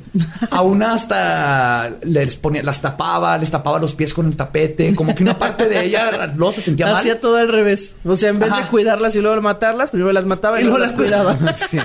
[0.52, 5.16] A una hasta les ponía, las tapaba, les tapaba los pies con el tapete, como
[5.16, 6.98] que una parte de ella luego se sentía mal.
[6.98, 7.96] Hacía todo al revés.
[8.06, 8.62] O sea, en vez Ajá.
[8.64, 11.38] de cuidarlas y luego matarlas, primero las mataba y, Y luego luego las cuidaba.
[11.70, 11.80] Sí.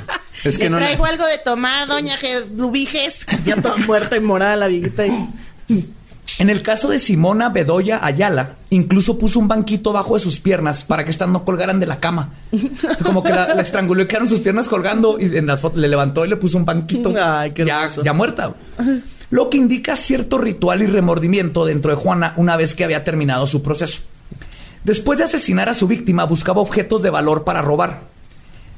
[0.44, 0.76] Es que no.
[0.78, 2.16] algo de tomar, doña
[2.56, 3.26] Rubiges.
[3.44, 5.06] Ya toda muerta y morada la viejita.
[5.06, 5.88] y-
[6.38, 10.84] En el caso de Simona Bedoya Ayala, incluso puso un banquito bajo de sus piernas
[10.84, 12.34] para que estas no colgaran de la cama.
[13.02, 15.88] Como que la, la estranguló y quedaron sus piernas colgando y en la foto le
[15.88, 17.14] levantó y le puso un banquito.
[17.20, 18.54] Ay, qué ya, ya muerta.
[19.30, 23.46] Lo que indica cierto ritual y remordimiento dentro de Juana una vez que había terminado
[23.46, 24.02] su proceso.
[24.84, 28.02] Después de asesinar a su víctima, buscaba objetos de valor para robar.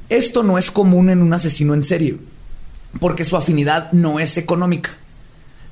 [0.08, 2.18] Esto no es común en un asesino en serie,
[2.98, 4.90] porque su afinidad no es económica.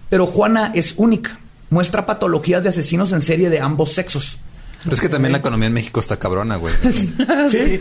[0.08, 1.38] Pero Juana es única.
[1.70, 4.38] Muestra patologías de asesinos en serie de ambos sexos.
[4.84, 6.72] Pero es que también la economía en México está cabrona, güey.
[7.50, 7.80] Sí.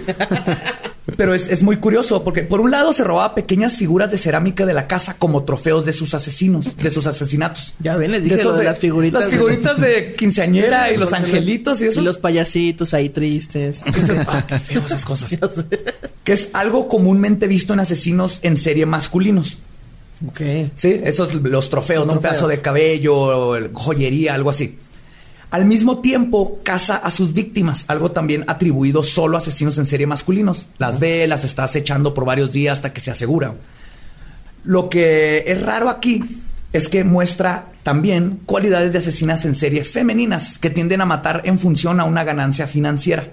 [1.15, 4.65] Pero es, es muy curioso porque por un lado se robaba pequeñas figuras de cerámica
[4.65, 7.73] de la casa como trofeos de sus asesinos, de sus asesinatos.
[7.79, 9.21] Ya ven, les dije lo de las figuritas.
[9.21, 12.01] Las figuritas de quinceañera y los angelitos y Y eso.
[12.01, 13.83] los payasitos ahí tristes.
[14.27, 15.37] Ah, qué feo esas cosas.
[16.25, 19.59] que es algo comúnmente visto en asesinos en serie masculinos.
[20.27, 20.41] Ok.
[20.75, 22.13] Sí, esos los trofeos, ¿no?
[22.13, 24.79] Un pedazo de cabello, el- joyería, algo así.
[25.49, 30.05] Al mismo tiempo, caza a sus víctimas, algo también atribuido solo a asesinos en serie
[30.05, 30.67] masculinos.
[30.77, 33.53] Las ve, las está acechando por varios días hasta que se asegura.
[34.65, 36.21] Lo que es raro aquí
[36.73, 41.57] es que muestra también cualidades de asesinas en serie femeninas que tienden a matar en
[41.59, 43.29] función a una ganancia financiera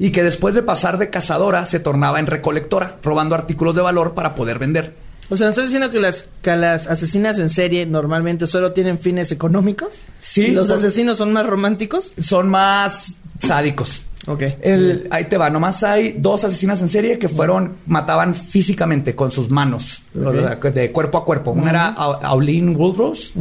[0.00, 4.14] y que después de pasar de cazadora se tornaba en recolectora, robando artículos de valor
[4.14, 4.96] para poder vender.
[5.34, 8.98] O sea, ¿nos estás diciendo que las, que las asesinas en serie normalmente solo tienen
[8.98, 10.02] fines económicos?
[10.22, 10.46] Sí.
[10.46, 12.12] ¿Y los asesinos son más románticos?
[12.20, 14.02] Son más sádicos.
[14.26, 14.42] Ok.
[14.62, 19.30] El- ahí te va, nomás hay dos asesinas en serie que fueron, mataban físicamente con
[19.30, 21.50] sus manos, de cuerpo a cuerpo.
[21.50, 23.32] Una era A- Auline Woodrose,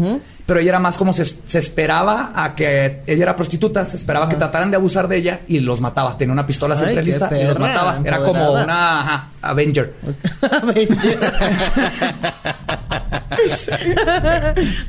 [0.46, 4.28] pero ella era más como se, se esperaba a que ella era prostituta, se esperaba
[4.28, 6.18] que trataran de abusar de ella y los mataba.
[6.18, 8.00] Tenía una pistola siempre lista y los mataba.
[8.04, 9.94] Era como una ajá, Avenger.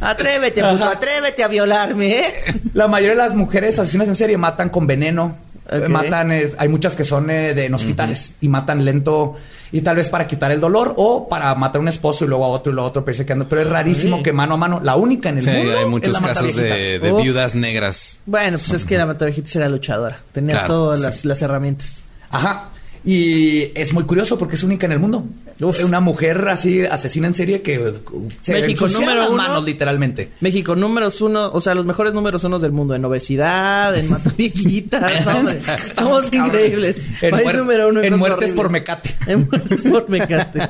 [0.01, 2.33] atrévete, puto, atrévete a violarme, ¿eh?
[2.73, 5.37] La mayoría de las mujeres asesinas en serie matan con veneno.
[5.71, 9.35] Eh, Matan, eh, hay muchas que son eh, de en hospitales y matan lento
[9.73, 12.45] y tal vez para quitar el dolor o para matar a un esposo y luego
[12.45, 14.95] a otro y luego a otro, pero, pero es rarísimo que mano a mano, la
[14.97, 15.73] única en el Sí, mundo.
[15.79, 16.63] hay es muchos la casos de,
[17.01, 17.23] mataviejitas.
[17.23, 18.21] viudas negras.
[18.27, 20.21] Bueno, pues es que la Matavejitas era luchadora.
[20.33, 21.07] Tenía Claro, todas sí.
[21.07, 22.05] las, las herramientas.
[22.31, 22.69] Ajá.
[23.07, 25.25] Y es muy curioso porque es única en el mundo.
[25.61, 25.85] Uf.
[25.85, 27.95] Una mujer así asesina en serie que
[28.43, 29.37] se México, número las uno.
[29.37, 30.31] manos literalmente.
[30.41, 35.25] México, números uno, o sea, los mejores números uno del mundo en obesidad, en mataviejitas.
[35.97, 37.09] Somos increíbles.
[37.21, 39.15] En, País muer- número uno en cosas muertes por mecate.
[39.27, 40.61] En muertes por mecate.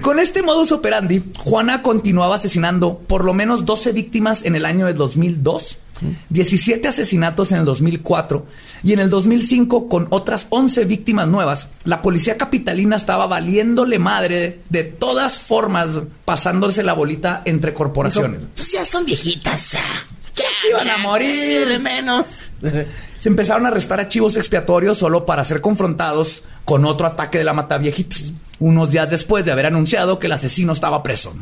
[0.00, 4.86] Con este modus operandi, Juana continuaba asesinando por lo menos 12 víctimas en el año
[4.86, 5.78] de 2002,
[6.28, 8.46] 17 asesinatos en el 2004
[8.82, 11.68] y en el 2005 con otras 11 víctimas nuevas.
[11.84, 15.88] La policía capitalina estaba valiéndole madre de todas formas,
[16.24, 18.42] pasándose la bolita entre corporaciones.
[18.54, 19.72] Pues ya son viejitas.
[19.72, 22.26] Ya se iban a morir de menos.
[23.20, 27.54] Se empezaron a arrestar archivos expiatorios solo para ser confrontados con otro ataque de la
[27.54, 31.34] Mataviejitas, unos días después de haber anunciado que el asesino estaba preso.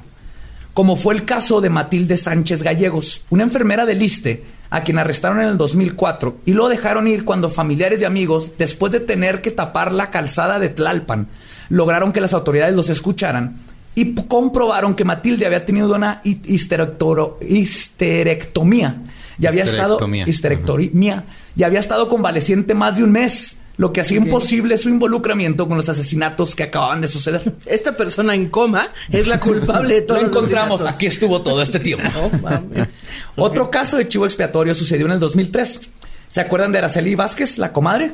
[0.74, 5.40] Como fue el caso de Matilde Sánchez Gallegos, una enfermera del ISTE, a quien arrestaron
[5.40, 9.50] en el 2004 y lo dejaron ir cuando familiares y amigos, después de tener que
[9.50, 11.28] tapar la calzada de Tlalpan,
[11.68, 13.58] lograron que las autoridades los escucharan
[13.94, 18.96] y comprobaron que Matilde había tenido una histerectomía.
[19.38, 20.24] Y había estado Histerectomía.
[20.26, 21.24] histerectomía.
[21.54, 25.76] Y había estado convaleciente más de un mes, lo que hacía imposible su involucramiento con
[25.76, 27.54] los asesinatos que acababan de suceder.
[27.66, 30.94] Esta persona en coma es la culpable de Lo todos los encontramos, asesinatos.
[30.96, 32.04] aquí estuvo todo este tiempo.
[32.42, 32.86] No.
[33.36, 35.80] Otro caso de chivo expiatorio sucedió en el 2003.
[36.28, 38.12] ¿Se acuerdan de Araceli Vázquez, la comadre?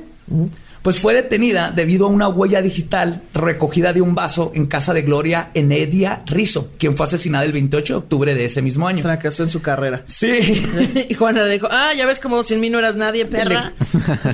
[0.82, 5.02] Pues fue detenida debido a una huella digital recogida de un vaso en casa de
[5.02, 9.02] Gloria Enedia Rizo, quien fue asesinada el 28 de octubre de ese mismo año.
[9.02, 10.02] Fracasó en su carrera.
[10.06, 10.64] Sí.
[11.08, 13.72] Y Juana le dijo, ah, ya ves como sin mí no eras nadie, perra.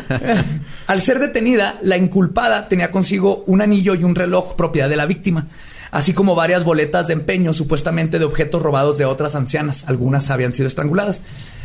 [0.87, 5.07] Al ser detenida, la inculpada tenía consigo un anillo y un reloj propiedad de la
[5.07, 5.49] víctima,
[5.91, 9.85] así como varias boletas de empeño supuestamente de objetos robados de otras ancianas.
[9.87, 11.21] Algunas habían sido estranguladas.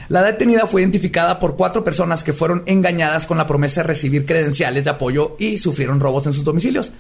[0.10, 4.26] La detenida fue identificada por cuatro personas que fueron engañadas con la promesa de recibir
[4.26, 6.92] credenciales de apoyo y sufrieron robos en sus domicilios.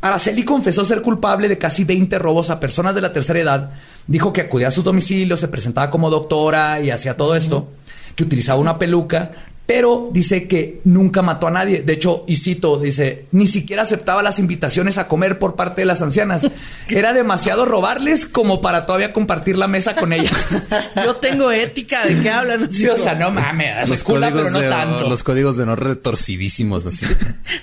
[0.00, 3.70] Araceli confesó ser culpable de casi 20 robos a personas de la tercera edad.
[4.06, 7.68] Dijo que acudía a sus domicilios, se presentaba como doctora y hacía todo esto,
[8.14, 9.32] que utilizaba una peluca,
[9.66, 11.82] pero dice que nunca mató a nadie.
[11.82, 15.86] De hecho, y cito, dice, ni siquiera aceptaba las invitaciones a comer por parte de
[15.86, 16.42] las ancianas.
[16.88, 20.32] Era demasiado robarles como para todavía compartir la mesa con ellas.
[21.04, 22.70] Yo tengo ética, ¿de qué hablan?
[22.76, 25.08] Sí, o sea, no mames, Los pero no de, tanto.
[25.08, 27.06] los códigos de honor retorcidísimos, así.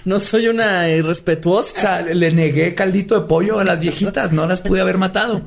[0.06, 1.74] No soy una irrespetuosa.
[1.76, 5.44] O sea, le negué caldito de pollo a las viejitas, no las pude haber matado.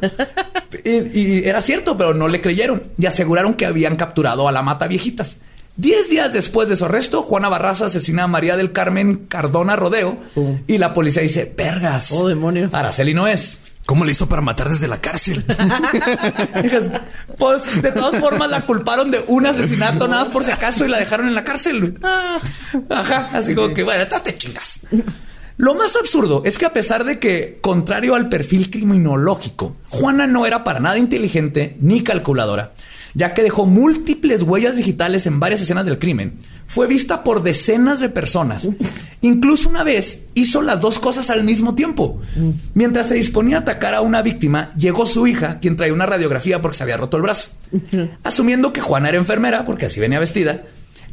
[0.85, 4.63] Y, y era cierto, pero no le creyeron y aseguraron que habían capturado a la
[4.63, 5.39] mata viejitas.
[5.77, 10.19] Diez días después de su arresto, Juana Barraza asesina a María del Carmen Cardona Rodeo
[10.35, 10.63] Pum.
[10.67, 12.11] y la policía dice, vergas.
[12.13, 12.73] Oh, demonios.
[12.73, 13.61] Araceli no es.
[13.85, 15.45] ¿Cómo le hizo para matar desde la cárcel?
[17.39, 20.89] Pues de todas formas la culparon de un asesinato nada más por si acaso y
[20.89, 21.99] la dejaron en la cárcel.
[22.03, 22.41] Ah.
[22.89, 24.81] Ajá, así como que bueno, te chingas.
[25.59, 30.47] Lo más absurdo es que a pesar de que, contrario al perfil criminológico, Juana no
[30.47, 32.73] era para nada inteligente ni calculadora,
[33.17, 36.35] ya que dejó múltiples huellas digitales en varias escenas del crimen,
[36.67, 38.69] fue vista por decenas de personas.
[39.23, 42.21] Incluso una vez hizo las dos cosas al mismo tiempo.
[42.75, 46.61] Mientras se disponía a atacar a una víctima, llegó su hija, quien traía una radiografía
[46.61, 47.49] porque se había roto el brazo.
[48.23, 50.65] Asumiendo que Juana era enfermera, porque así venía vestida,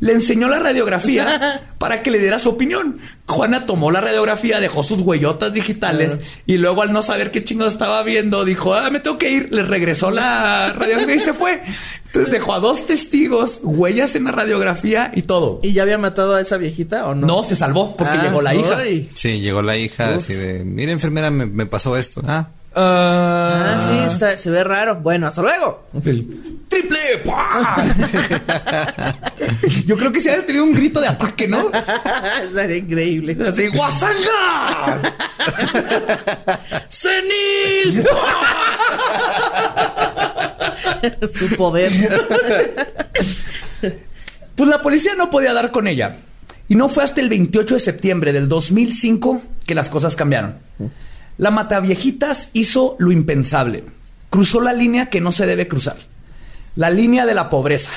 [0.03, 2.99] le enseñó la radiografía para que le diera su opinión.
[3.25, 7.65] Juana tomó la radiografía, dejó sus huellotas digitales y luego al no saber qué chingo
[7.65, 9.53] estaba viendo, dijo, ah, me tengo que ir.
[9.53, 11.61] Le regresó la radiografía y se fue.
[12.07, 15.61] Entonces dejó a dos testigos, huellas en la radiografía y todo.
[15.63, 17.25] ¿Y ya había matado a esa viejita o no?
[17.25, 18.77] No, se salvó porque Ah, llegó la hija.
[18.77, 19.09] ay.
[19.13, 22.21] Sí, llegó la hija así de, mira enfermera, me, me pasó esto.
[22.27, 24.95] Ah, Ah, sí, está- se ve raro.
[24.95, 25.85] Bueno, hasta luego.
[25.93, 26.97] El triple.
[29.85, 31.69] Yo creo que se ha tenido un grito de ataque, ¿no?
[32.43, 33.37] Estaría increíble.
[33.47, 35.01] Así, ¡Guasanga!
[36.87, 38.05] ¡Senil!
[41.33, 41.91] Su poder.
[44.55, 46.17] Pues la policía no podía dar con ella.
[46.69, 50.55] Y no fue hasta el 28 de septiembre del 2005 que las cosas cambiaron.
[51.37, 53.83] La mataviejitas hizo lo impensable.
[54.29, 55.97] Cruzó la línea que no se debe cruzar.
[56.75, 57.91] La línea de la pobreza.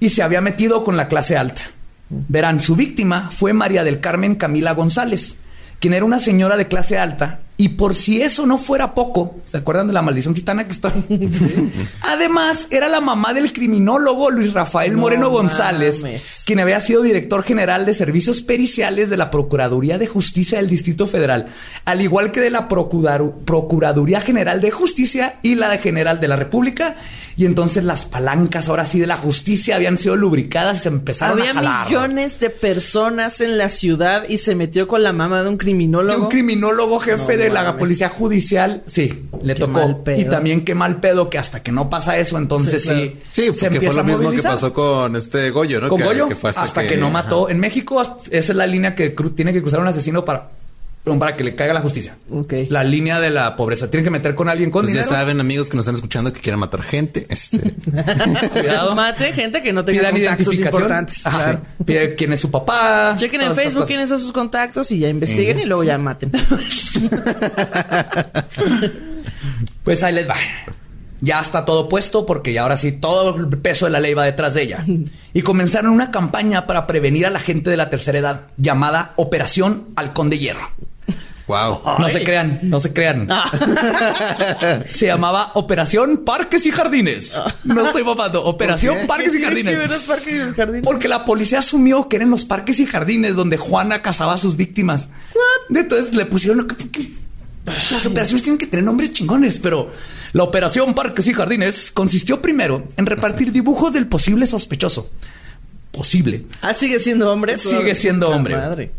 [0.00, 1.62] Y se había metido con la clase alta.
[2.08, 5.36] Verán, su víctima fue María del Carmen Camila González,
[5.78, 7.40] quien era una señora de clase alta.
[7.60, 10.92] Y por si eso no fuera poco, ¿se acuerdan de la maldición gitana que está?
[12.02, 16.44] Además, era la mamá del criminólogo Luis Rafael No Moreno González, mames.
[16.46, 21.06] quien había sido director general de servicios periciales de la Procuraduría de Justicia del Distrito
[21.06, 21.46] Federal,
[21.84, 26.28] al igual que de la Procurar- Procuraduría General de Justicia y la de General de
[26.28, 26.96] la República.
[27.36, 31.38] Y entonces las palancas ahora sí de la justicia habían sido lubricadas y se empezaron
[31.38, 31.86] Había a jalar.
[31.86, 35.64] millones de personas en la ciudad y se metió con la mamá de un De
[35.64, 36.24] criminólogo.
[36.24, 39.72] un criminólogo jefe No de la policía judicial, sí, le Qué tocó.
[39.72, 40.20] mal pedo.
[40.20, 43.42] Y también qué mal pedo que hasta que no pasa eso, entonces Sí, sí.
[43.44, 45.88] sí, porque fue lo mismo que pasó con este Goyo, ¿no?
[45.88, 47.48] Con que, Goyo, que fue hasta, que, no mató.
[47.48, 50.50] En México, esa es la línea que tiene que cruzar un asesino para,
[51.02, 52.16] perdón, para que le caiga la justicia.
[52.68, 53.90] La línea de la pobreza.
[53.90, 56.40] Tiene que meter con alguien con Pues ya saben, amigos que nos están escuchando que
[56.40, 57.26] quieran matar gente.
[57.28, 57.58] Este,
[58.52, 58.94] Cuidado.
[58.94, 60.82] Mate gente que no tenga Pidan contactos identificación.
[60.82, 61.26] importantes.
[61.26, 61.38] Ajá.
[61.44, 61.60] Claro.
[61.84, 63.14] Pide quién es su papá.
[63.16, 66.30] Chequen en Facebook quiénes son sus contactos y ya investiguen y luego ya maten.
[69.84, 70.34] Pues ahí les va.
[71.22, 74.24] Ya está todo puesto porque ya ahora sí todo el peso de la ley va
[74.24, 74.84] detrás de ella.
[75.32, 79.90] Y comenzaron una campaña para prevenir a la gente de la tercera edad llamada Operación
[79.94, 80.68] Halcón de Hierro.
[81.50, 81.80] Wow.
[81.98, 83.26] No se crean, no se crean.
[84.90, 87.36] se llamaba Operación Parques y Jardines.
[87.64, 88.44] No estoy mamando.
[88.44, 89.06] Operación ¿Por qué?
[89.08, 89.90] Parques y Tiene que ver Jardines.
[89.90, 90.82] los parques y los jardines.
[90.82, 94.56] Porque la policía asumió que eran los parques y jardines donde Juana cazaba a sus
[94.56, 95.08] víctimas.
[95.74, 96.66] Entonces le pusieron...
[97.90, 99.90] Las operaciones tienen que tener nombres chingones, pero
[100.32, 105.10] la operación Parques y Jardines consistió primero en repartir dibujos del posible sospechoso.
[105.92, 106.46] Posible.
[106.62, 107.58] Ah, sigue siendo hombre.
[107.58, 108.56] Sigue siendo hombre.
[108.56, 108.92] Madre.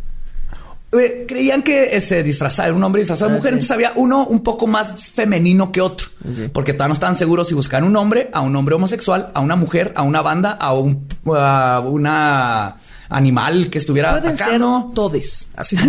[0.94, 4.26] Eh, creían que se disfrazaba, era un hombre disfrazado de Ah, mujer, entonces había uno
[4.28, 6.08] un poco más femenino que otro,
[6.52, 9.56] porque todavía no estaban seguros si buscaban un hombre, a un hombre homosexual, a una
[9.56, 12.76] mujer, a una banda, a un a una
[13.08, 14.62] animal que estuviera Pueden ser
[14.94, 15.50] todes.
[15.56, 15.78] Así.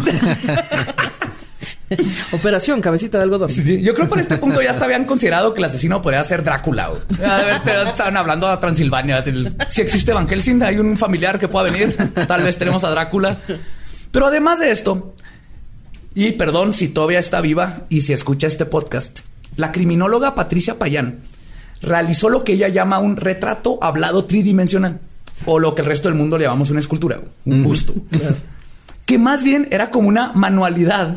[2.32, 3.48] Operación cabecita de algodón.
[3.48, 6.24] Sí, Yo creo que por este punto ya hasta habían considerado que el asesino podría
[6.24, 6.90] ser Drácula.
[7.88, 9.22] estaban hablando a Transilvania.
[9.68, 11.96] Si existe Van Helsing, hay un familiar que pueda venir.
[12.26, 13.36] Tal vez tenemos a Drácula.
[14.12, 15.14] Pero además de esto,
[16.14, 19.20] y perdón si todavía está viva y si escucha este podcast,
[19.56, 21.20] la criminóloga Patricia Payán
[21.80, 25.00] realizó lo que ella llama un retrato hablado tridimensional.
[25.44, 27.94] O lo que el resto del mundo le llamamos una escultura, un busto.
[29.06, 31.16] Que más bien era como una manualidad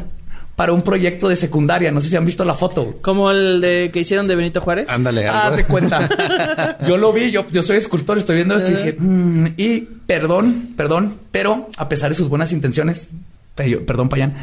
[0.55, 1.91] para un proyecto de secundaria.
[1.91, 2.95] No sé si han visto la foto.
[3.01, 4.87] Como el de que hicieron de Benito Juárez.
[4.89, 6.77] Ándale, Ah, de cuenta.
[6.87, 10.69] Yo lo vi, yo, yo soy escultor, estoy viendo esto y dije, "Mm", y perdón,
[10.77, 13.07] perdón, pero a pesar de sus buenas intenciones,
[13.55, 14.35] pe- perdón, Payán,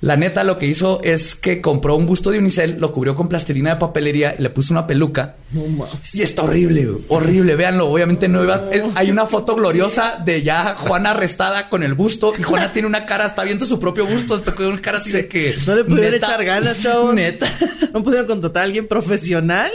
[0.00, 3.28] la neta lo que hizo es que compró un busto de unicel, lo cubrió con
[3.28, 5.36] plastilina de papelería y le puso una peluca.
[5.50, 6.14] No mames.
[6.14, 7.56] Y está horrible, horrible.
[7.56, 8.64] Véanlo, obviamente no iba.
[8.94, 13.06] Hay una foto gloriosa de ya Juana arrestada con el busto y Juana tiene una
[13.06, 15.56] cara, está viendo su propio busto, está con una cara así de que.
[15.66, 17.14] No le pudieron neta, echar ganas, chavos.
[17.14, 17.46] Neta.
[17.92, 19.70] ¿No pudieron contratar a alguien profesional?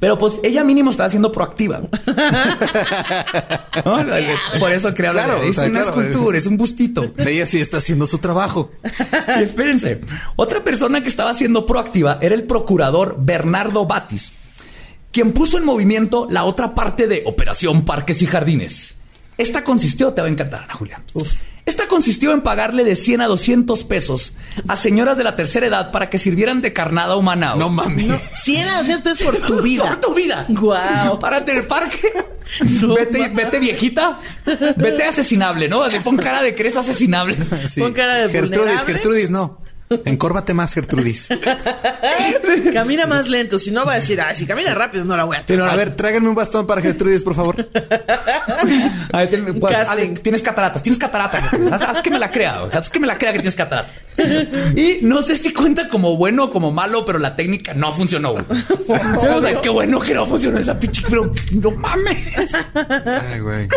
[0.00, 1.80] Pero pues ella mínimo estaba siendo proactiva.
[3.84, 3.98] ¿No?
[4.60, 5.12] Por eso hablar.
[5.12, 6.00] Claro, o es sea, una claro.
[6.00, 7.12] escultura, es un bustito.
[7.18, 8.70] Ella sí está haciendo su trabajo.
[9.38, 10.00] Y espérense.
[10.36, 14.32] Otra persona que estaba siendo proactiva era el procurador Bernardo Batis,
[15.10, 18.94] quien puso en movimiento la otra parte de Operación Parques y Jardines.
[19.36, 21.02] Esta consistió, te va a encantar, Ana Julia.
[21.68, 24.32] Esta consistió en pagarle de 100 a 200 pesos
[24.68, 27.56] a señoras de la tercera edad para que sirvieran de carnada humana.
[27.56, 28.22] No mames.
[28.42, 29.84] 100 a 200 pesos por tu vida.
[29.84, 30.46] Por tu vida.
[30.48, 31.18] Guau.
[31.18, 32.00] Párate en el parque.
[32.80, 34.18] No vete, vete viejita.
[34.76, 35.86] Vete asesinable, ¿no?
[35.86, 37.36] Le pon cara de que eres asesinable.
[37.68, 37.78] Sí.
[37.78, 38.92] Pon cara de Gertrudis, vulnerable.
[38.94, 39.60] Gertrudis, no.
[40.04, 41.28] Encórvate más, Gertrudis.
[42.72, 45.36] Camina más lento, si no va a decir, ay, si camina rápido no la voy
[45.36, 47.68] a no, A ver, tráiganme un bastón para Gertrudis, por favor.
[49.12, 49.74] A ver, ten- pues.
[49.88, 51.42] Ale, tienes cataratas, tienes cataratas.
[51.72, 52.76] Haz, haz que me la crea, güey.
[52.76, 53.94] haz que me la crea que tienes cataratas.
[54.76, 58.34] Y no sé si cuenta como bueno o como malo, pero la técnica no funcionó.
[58.88, 62.16] O sea, qué bueno que no funcionó esa pinche, pero no mames.
[62.74, 63.68] Ay, güey.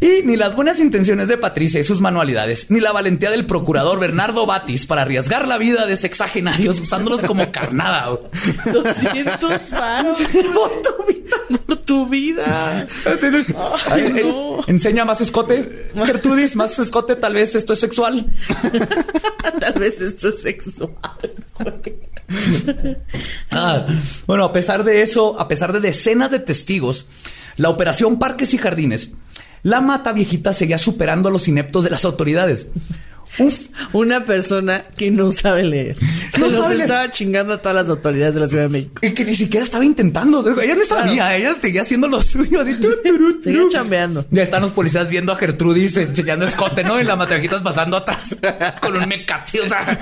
[0.00, 4.00] Y ni las buenas intenciones de Patricia y sus manualidades, ni la valentía del procurador
[4.00, 8.08] Bernardo Batis para arriesgar la vida de sexagenarios usándolos como carnada.
[8.08, 8.22] güey.
[8.72, 10.22] 200 faros
[10.54, 11.36] Por tu vida.
[11.66, 12.78] por tu vida.
[12.78, 12.86] Ay,
[13.90, 14.60] Ay, eh, no.
[14.66, 15.68] Enseña más escote.
[15.94, 18.26] Gertrudis, más escote, tal vez esto es sexual.
[19.60, 20.90] Tal vez esto es sexual.
[23.50, 23.86] Ah,
[24.26, 27.06] bueno, a pesar de eso, a pesar de decenas de testigos,
[27.56, 29.10] la operación Parques y Jardines,
[29.62, 32.68] la mata viejita seguía superando a los ineptos de las autoridades.
[33.38, 33.58] Uf,
[33.92, 35.96] Una persona que no sabe leer.
[36.32, 36.90] Se No los sabe leer.
[36.90, 39.00] estaba chingando a todas las autoridades de la Ciudad de México.
[39.02, 40.44] y que ni siquiera estaba intentando.
[40.60, 42.60] Ella no sabía, ella seguía haciendo lo suyo.
[42.60, 43.68] Así, tu, tu, tu, Seguía tu.
[43.70, 44.24] chambeando.
[44.30, 47.00] Ya están los policías viendo a Gertrudis enseñando escote, ¿no?
[47.00, 48.36] Y la mata viejita pasando atrás
[48.80, 49.98] con un mecate, o sea.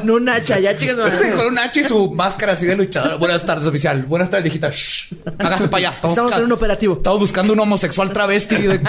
[0.00, 0.96] Con un hacha, ya chicas.
[1.20, 3.18] Sí, con un H y su máscara así de luchador.
[3.18, 4.02] Buenas tardes, oficial.
[4.04, 4.70] Buenas tardes, viejita.
[4.70, 5.12] Shh.
[5.38, 5.96] Hágase para allá.
[5.96, 6.96] Estamos busca- en un operativo.
[6.96, 8.80] Estamos buscando un homosexual travesti de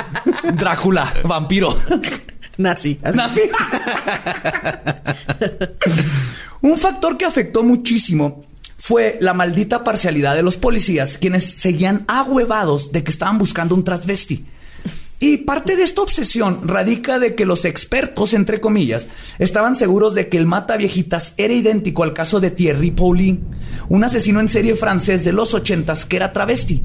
[0.53, 1.77] Drácula, vampiro.
[2.59, 2.99] Nazi.
[3.01, 3.41] Nazi.
[6.61, 8.43] un factor que afectó muchísimo
[8.77, 13.85] fue la maldita parcialidad de los policías, quienes seguían ahuevados de que estaban buscando un
[13.85, 14.45] transvesti.
[15.21, 19.07] Y parte de esta obsesión radica de que los expertos, entre comillas,
[19.37, 23.39] estaban seguros de que el mata viejitas era idéntico al caso de Thierry Paulin,
[23.87, 26.83] un asesino en serie francés de los ochentas que era travesti.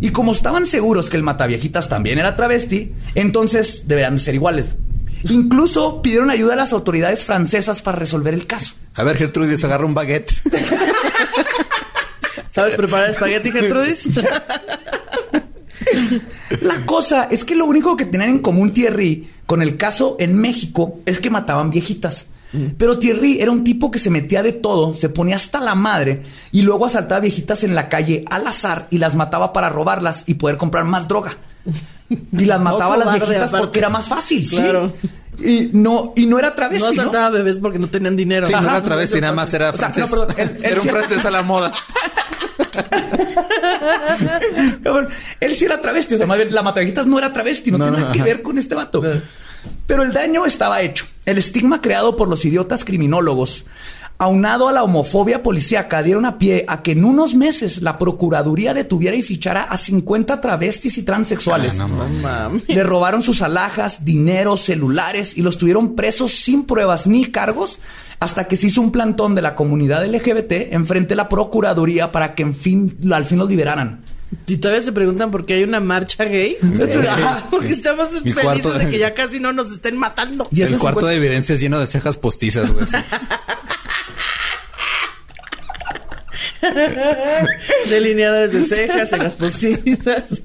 [0.00, 4.36] Y como estaban seguros que el mata viejitas también era travesti, entonces deberían de ser
[4.36, 4.76] iguales.
[5.24, 8.74] Incluso pidieron ayuda a las autoridades francesas para resolver el caso.
[8.94, 10.32] A ver, Gertrudis, agarra un baguette.
[12.50, 14.08] ¿Sabes preparar espagueti, Gertrudis?
[16.62, 20.36] La cosa es que lo único que tenían en común Thierry con el caso en
[20.36, 22.26] México es que mataban viejitas.
[22.78, 26.22] Pero Thierry era un tipo que se metía de todo, se ponía hasta la madre
[26.50, 30.34] y luego asaltaba viejitas en la calle al azar y las mataba para robarlas y
[30.34, 31.36] poder comprar más droga.
[32.10, 33.66] Y las mataba a las cobarde, viejitas aparte.
[33.66, 34.48] porque era más fácil.
[34.48, 34.56] ¿sí?
[35.40, 36.82] Y no, y no era travesti.
[36.84, 37.00] No ¿no?
[37.00, 38.46] asaltaba bebés porque no tenían dinero.
[38.46, 40.10] Sí, no era travesti, nada más era O sea, francés.
[40.10, 41.72] no, perdón, él- él era un francés a la moda.
[44.82, 45.08] Cabrón,
[45.40, 47.84] él sí era travesti, o sea, más bien la matavijitas no era travesti, no, No,
[47.84, 48.26] tiene no, nada que ajá.
[48.26, 49.02] ver con este vato.
[49.86, 51.06] Pero el daño estaba hecho.
[51.26, 53.64] El estigma creado por los idiotas criminólogos,
[54.18, 58.74] aunado a la homofobia policíaca, dieron a pie a que en unos meses la Procuraduría
[58.74, 61.74] detuviera y fichara a 50 travestis y transexuales.
[61.78, 61.88] Ah, no.
[61.88, 62.62] Mami.
[62.66, 67.78] Le robaron sus alhajas, dinero, celulares y los tuvieron presos sin pruebas ni cargos
[68.20, 72.34] hasta que se hizo un plantón de la comunidad LGBT enfrente de la Procuraduría para
[72.34, 74.02] que en fin, al fin los liberaran.
[74.46, 76.56] Y todavía se preguntan por qué hay una marcha gay.
[77.08, 77.46] Ajá.
[77.50, 80.48] Porque estamos Mi felices cuarto- de que ya casi no nos estén matando.
[80.50, 82.84] Y el cuarto de evidencia es lleno de cejas postizas, güey.
[87.90, 90.42] Delineadores de cejas, cejas postizas.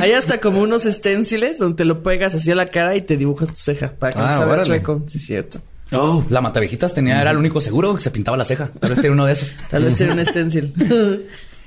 [0.00, 3.16] Hay hasta como unos esténciles donde te lo pegas así a la cara y te
[3.16, 5.02] dibujas tu ceja para que Ah, no chueco.
[5.06, 5.60] Sí, es cierto.
[5.92, 8.70] Oh, la matavejitas tenía, era el único seguro que se pintaba la ceja.
[8.80, 9.54] Tal vez tenía uno de esos.
[9.70, 10.74] Tal vez tiene un esténcil.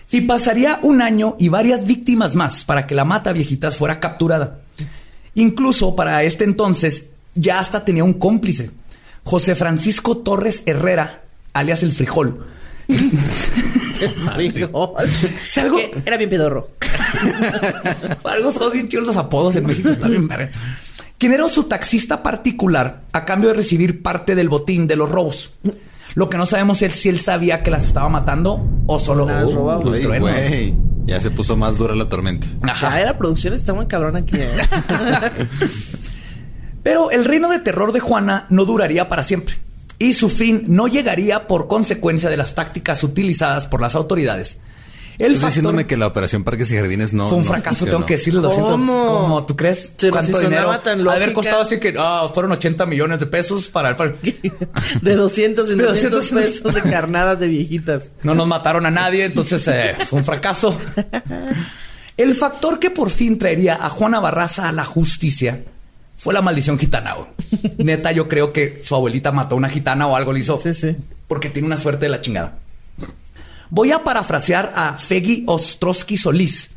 [0.09, 4.61] Y pasaría un año y varias víctimas más para que la mata viejitas fuera capturada.
[5.35, 8.71] Incluso para este entonces ya hasta tenía un cómplice,
[9.23, 11.23] José Francisco Torres Herrera,
[11.59, 12.45] alias el frijol.
[14.35, 14.91] Frijol.
[15.49, 16.69] Si algo- Era bien pedorro.
[18.23, 20.51] Algo son bien chidos los apodos en México, está bien verga.
[21.17, 25.53] Quien era su taxista particular a cambio de recibir parte del botín de los robos.
[26.15, 29.51] Lo que no sabemos es si él sabía que las estaba matando o solo Las
[29.53, 29.79] robaba.
[29.85, 30.73] Uh.
[31.05, 32.45] Ya se puso más dura la tormenta.
[32.63, 32.99] Ajá.
[32.99, 34.35] Ya, la producción está muy cabrona aquí.
[34.37, 34.47] ¿eh?
[36.83, 39.55] Pero el reino de terror de Juana no duraría para siempre.
[39.99, 44.57] Y su fin no llegaría por consecuencia de las tácticas utilizadas por las autoridades.
[45.17, 47.27] El Estás factor diciéndome que la operación Parques y Jardines no.
[47.29, 47.97] fue un no fracaso, funcionó.
[47.97, 48.41] tengo que decirlo.
[48.41, 48.69] Lo siento.
[48.69, 49.07] ¿Cómo?
[49.21, 49.91] ¿Cómo tú crees?
[49.99, 50.79] Pero ¿Cuánto dinero?
[50.81, 53.95] tan haber costado así que ah, fueron 80 millones de pesos para el...
[53.95, 54.13] para-
[55.01, 58.11] De 200 en De 200 200 pesos de carnadas de viejitas.
[58.21, 60.77] No nos mataron a nadie, entonces eh, fue un fracaso.
[62.17, 65.63] El factor que por fin traería a Juana Barraza a la justicia
[66.17, 67.13] fue la maldición gitana.
[67.13, 67.29] güey.
[67.77, 70.59] Neta, yo creo que su abuelita mató a una gitana o algo le hizo.
[70.59, 70.95] Sí, sí.
[71.27, 72.57] Porque tiene una suerte de la chingada.
[73.69, 76.71] Voy a parafrasear a Feggy Ostrowski Solís,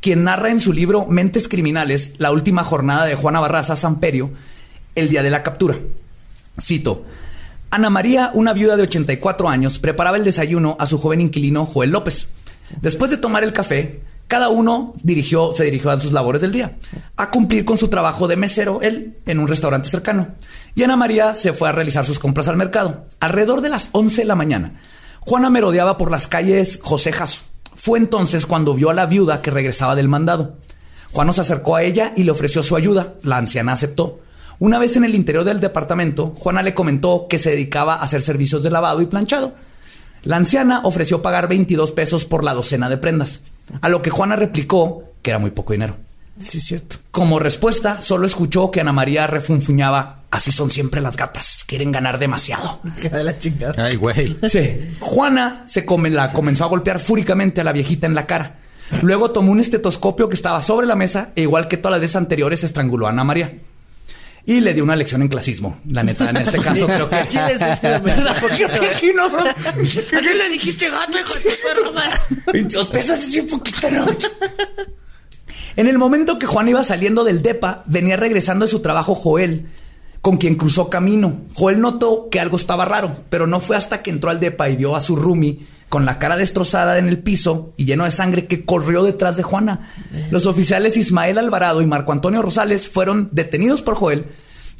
[0.00, 4.30] quien narra en su libro Mentes Criminales la última jornada de Juana Barraza Samperio,
[4.94, 5.76] el día de la captura.
[6.60, 7.04] Cito.
[7.70, 11.90] Ana María, una viuda de 84 años, preparaba el desayuno a su joven inquilino Joel
[11.90, 12.28] López.
[12.82, 14.02] Después de tomar el café,
[14.32, 16.78] cada uno dirigió, se dirigió a sus labores del día,
[17.18, 20.28] a cumplir con su trabajo de mesero, él, en un restaurante cercano.
[20.74, 23.04] Y Ana María se fue a realizar sus compras al mercado.
[23.20, 24.80] Alrededor de las 11 de la mañana,
[25.20, 27.12] Juana merodeaba por las calles José.
[27.74, 30.56] Fue entonces cuando vio a la viuda que regresaba del mandado.
[31.12, 33.12] Juan se acercó a ella y le ofreció su ayuda.
[33.24, 34.20] La anciana aceptó.
[34.58, 38.22] Una vez en el interior del departamento, Juana le comentó que se dedicaba a hacer
[38.22, 39.52] servicios de lavado y planchado.
[40.22, 43.40] La anciana ofreció pagar 22 pesos por la docena de prendas,
[43.80, 45.96] a lo que Juana replicó que era muy poco dinero.
[46.40, 46.96] Sí, es cierto.
[47.10, 52.18] Como respuesta, solo escuchó que Ana María refunfuñaba, así son siempre las gatas, quieren ganar
[52.18, 52.80] demasiado.
[53.00, 53.84] Queda de la chingada.
[53.84, 54.36] Ay, güey.
[54.48, 54.80] Sí.
[54.98, 58.56] Juana se come- la comenzó a golpear fúricamente a la viejita en la cara.
[59.02, 62.16] Luego tomó un estetoscopio que estaba sobre la mesa e igual que todas las veces
[62.16, 63.54] anteriores estranguló a Ana María.
[64.44, 65.80] Y le dio una lección en clasismo.
[65.88, 67.16] La neta, en este caso creo que...
[68.94, 69.38] Sí, no, no.
[69.38, 72.42] ¿Por qué le dijiste gato, hijo de tu perra madre?
[72.52, 74.06] 22 pesos es un poquito, ¿no?
[75.76, 79.68] En el momento que Juan iba saliendo del DEPA, venía regresando de su trabajo Joel,
[80.20, 81.42] con quien cruzó camino.
[81.54, 84.76] Joel notó que algo estaba raro, pero no fue hasta que entró al DEPA y
[84.76, 85.60] vio a su roomie
[85.92, 89.42] con la cara destrozada en el piso y lleno de sangre que corrió detrás de
[89.42, 89.90] Juana.
[90.30, 94.24] Los oficiales Ismael Alvarado y Marco Antonio Rosales fueron detenidos por Joel,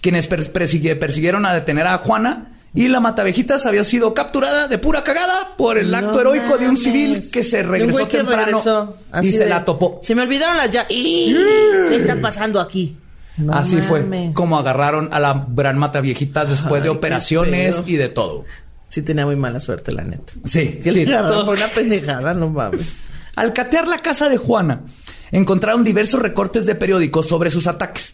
[0.01, 5.55] quienes persiguieron a detener a Juana y la matavejitas había sido capturada de pura cagada
[5.59, 9.47] por el acto heroico de un civil que se regresó que temprano regresó, y se
[9.47, 10.01] la topó.
[10.03, 10.89] Se me olvidaron las llaves.
[10.89, 12.97] ¿Qué está pasando aquí?
[13.37, 18.09] No Así fue como agarraron a la gran mataviejitas después de Ay, operaciones y de
[18.09, 18.47] todo.
[18.93, 20.35] Sí tenía muy mala suerte, la neta.
[20.45, 21.47] Sí, Que sí, todo.
[21.47, 22.93] por una pendejada, no mames.
[23.37, 24.83] Al catear la casa de Juana,
[25.31, 28.13] encontraron diversos recortes de periódicos sobre sus ataques.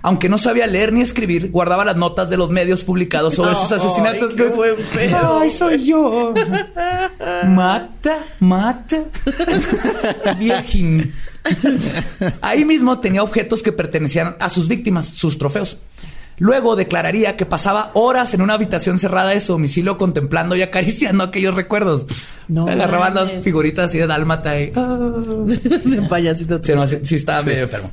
[0.00, 3.70] Aunque no sabía leer ni escribir, guardaba las notas de los medios publicados sobre sus
[3.70, 4.34] Ay, asesinatos.
[4.34, 5.40] qué buen pedo.
[5.40, 6.32] Ay, soy yo.
[7.46, 9.04] Mata, mata.
[10.38, 11.12] Virgin.
[12.40, 15.76] Ahí mismo tenía objetos que pertenecían a sus víctimas, sus trofeos.
[16.38, 21.22] Luego declararía que pasaba horas en una habitación cerrada de su domicilio contemplando y acariciando
[21.22, 22.06] aquellos recuerdos.
[22.48, 24.70] No Agarraban las figuritas así de dálmata y...
[24.74, 26.60] De payasito.
[26.62, 27.90] Sí, no, sí, sí estaba medio enfermo.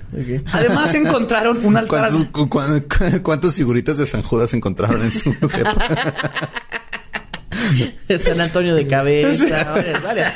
[0.53, 2.09] Además encontraron un altar...
[2.09, 5.75] ¿Cuántos, cu- cu- cu- ¿Cuántas figuritas de San Judas encontraron en su depa?
[8.19, 9.71] San Antonio de cabeza.
[9.71, 10.33] varias, varias.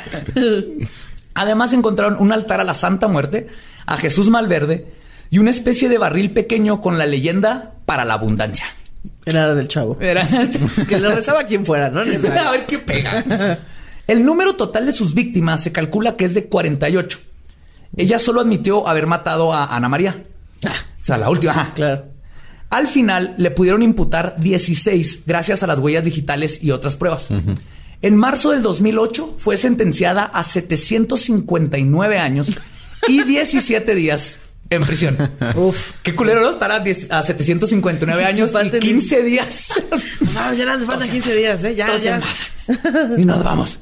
[1.34, 3.48] Además encontraron un altar a la Santa Muerte,
[3.84, 4.86] a Jesús Malverde
[5.30, 8.66] y una especie de barril pequeño con la leyenda para la abundancia.
[9.24, 9.96] Era del chavo.
[10.00, 10.26] Era-
[10.88, 12.00] Que lo rezaba quien fuera, ¿no?
[12.00, 13.58] a ver qué pega.
[14.06, 17.18] El número total de sus víctimas se calcula que es de 48.
[17.96, 20.24] Ella solo admitió haber matado a Ana María.
[20.64, 21.52] O sea, la última.
[21.52, 21.72] ajá.
[21.74, 22.04] Claro.
[22.70, 27.28] Al final le pudieron imputar 16 gracias a las huellas digitales y otras pruebas.
[28.02, 32.48] En marzo del 2008 fue sentenciada a 759 años
[33.08, 35.16] y 17 días en prisión.
[35.54, 35.92] Uf.
[36.02, 36.50] Qué culero, ¿no?
[36.50, 39.72] Estar a, 10 a 759 años y Faltan 15 días.
[40.34, 41.74] No, ya nos faltan 15 días, ¿eh?
[41.74, 42.20] Ya, ya.
[43.16, 43.80] Y nos vamos.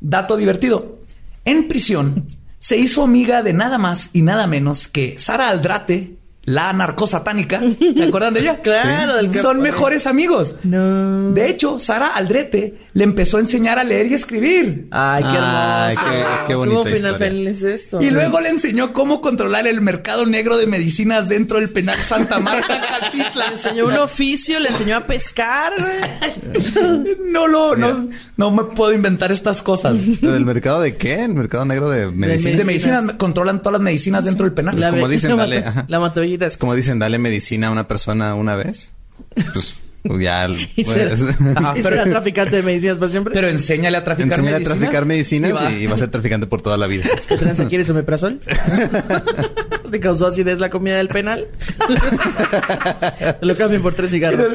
[0.00, 1.00] Dato divertido.
[1.44, 2.26] En prisión
[2.58, 6.17] se hizo amiga de nada más y nada menos que Sara Aldrate,
[6.48, 7.60] la narcosatánica.
[7.96, 8.60] ¿Se acuerdan de ella?
[8.68, 10.54] Claro, del que- Son mejores amigos.
[10.64, 11.30] No.
[11.32, 14.88] De hecho, Sara Aldrete le empezó a enseñar a leer y escribir.
[14.90, 16.10] Ay, qué Ay, hermoso.
[16.10, 17.28] qué- qué bonita ¿Cómo final historia.
[17.30, 18.02] feliz esto?
[18.02, 22.38] Y luego le enseñó cómo controlar el mercado negro de medicinas dentro del penal Santa
[22.38, 22.74] Marta,
[23.12, 23.46] Le Catitla.
[23.52, 25.72] enseñó un oficio, le enseñó a pescar.
[27.26, 29.96] No lo, no, no me puedo inventar estas cosas.
[30.20, 31.24] ¿Lo ¿Del mercado de qué?
[31.24, 32.56] ¿El mercado negro de medicina?
[32.58, 34.74] De medicinas, controlan todas las medicinas dentro del penal.
[34.76, 35.64] Pues como ve- dicen, la dale.
[35.88, 35.98] La
[36.46, 38.94] es Como dicen, dale medicina a una persona una vez.
[39.52, 39.76] Pues
[40.20, 40.48] ya.
[40.76, 43.34] Y pues, será- Ajá, y pero- será traficante de medicinas para siempre.
[43.34, 44.78] Pero enséñale a traficar Enseñar a medicinas.
[44.78, 45.72] traficar medicinas y va.
[45.72, 47.04] y va a ser traficante por toda la vida.
[47.28, 48.40] ¿Qué tranza quieres omeprazol?
[49.90, 51.46] ¿Te causó acidez la comida del penal?
[53.40, 54.54] Lo cambien por tres cigarros.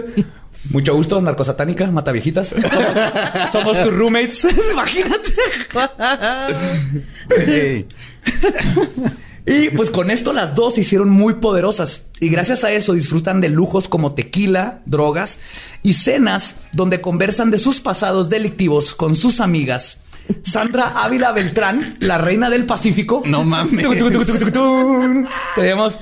[0.70, 2.48] Mucho gusto, narcosatánica, mata viejitas.
[2.50, 4.48] Somos, somos tus roommates.
[4.72, 5.34] Imagínate.
[7.38, 7.86] Ey.
[9.46, 12.04] Y pues con esto las dos se hicieron muy poderosas.
[12.20, 15.38] Y gracias a eso disfrutan de lujos como tequila, drogas
[15.82, 20.00] y cenas donde conversan de sus pasados delictivos con sus amigas.
[20.44, 23.24] Sandra Ávila Beltrán, la reina del Pacífico.
[23.26, 23.86] No mames.
[25.56, 26.00] Tenemos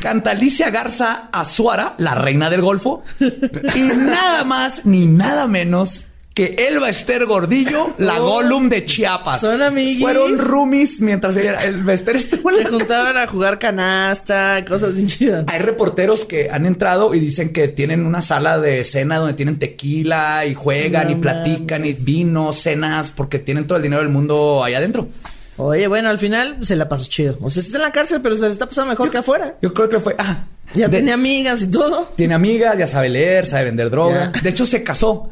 [0.00, 3.02] Cantalicia Garza Azuara, la reina del Golfo.
[3.20, 6.06] Y nada más ni nada menos
[6.36, 8.26] que Elba Esther Gordillo, la Oh.
[8.26, 9.40] Gollum de Chiapas.
[9.40, 9.58] Son.
[9.98, 15.06] Fueron roomies mientras Elba Esther estuvo en Se la juntaban a jugar canasta, cosas bien
[15.06, 15.44] chidas.
[15.48, 19.58] Hay reporteros que han entrado y dicen que tienen una sala de cena donde tienen
[19.58, 24.10] tequila y juegan No y platican y vino, cenas, porque tienen todo el dinero del
[24.12, 25.08] mundo allá adentro.
[25.56, 27.38] Oye, bueno, al final se la pasó chido.
[27.40, 29.54] O sea, está en la cárcel, pero se le está pasando mejor que afuera.
[29.62, 30.14] Yo creo que fue.
[30.18, 32.12] Ah, Ya de- tenía amigas y todo.
[32.14, 34.32] Tiene amigas, ya sabe leer, sabe vender droga.
[34.34, 34.40] Ya.
[34.42, 35.30] De hecho, se casó.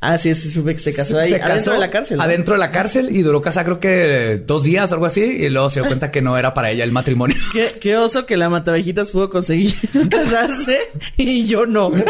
[0.00, 1.30] Ah, sí, se sube que se casó ahí.
[1.30, 2.16] Se adentro casó de la cárcel.
[2.18, 2.22] ¿no?
[2.22, 5.22] Adentro de la cárcel y duró casada creo que dos días, algo así.
[5.22, 7.36] Y luego se dio cuenta que no era para ella el matrimonio.
[7.52, 9.74] Qué, qué oso que la Matavejitas pudo conseguir
[10.10, 10.78] casarse
[11.16, 11.90] y yo no.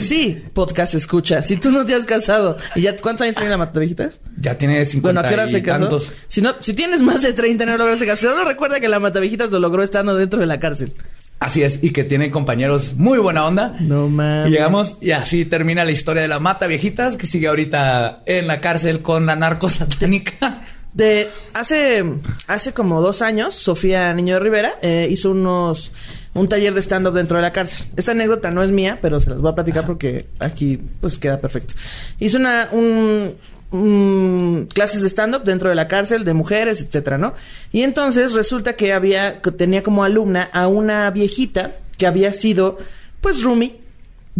[0.00, 1.42] Sí, podcast escucha.
[1.42, 4.20] Si tú no te has casado y ya cuántos años tiene la Matavejitas?
[4.36, 5.80] Ya tiene 50 Bueno, ¿a qué hora se casó?
[5.80, 6.10] tantos.
[6.26, 9.50] Si no, si tienes más de 30 no lograste casar, solo recuerda que la Matavejitas
[9.50, 10.94] lo logró estando dentro de la cárcel.
[11.40, 13.76] Así es, y que tiene compañeros muy buena onda.
[13.80, 14.48] No mames.
[14.48, 18.48] Y llegamos y así termina la historia de la mata viejitas que sigue ahorita en
[18.48, 20.62] la cárcel con la narco satánica.
[20.94, 22.04] De hace,
[22.48, 25.92] hace como dos años, Sofía Niño de Rivera eh, hizo unos
[26.34, 27.86] un taller de stand-up dentro de la cárcel.
[27.96, 31.40] Esta anécdota no es mía, pero se las voy a platicar porque aquí pues queda
[31.40, 31.74] perfecto.
[32.18, 33.34] Hizo una un,
[33.70, 37.34] un- clases de stand-up dentro de la cárcel de mujeres, etcétera, ¿no?
[37.72, 42.78] Y entonces resulta que había que tenía como alumna a una viejita que había sido
[43.20, 43.76] pues roomie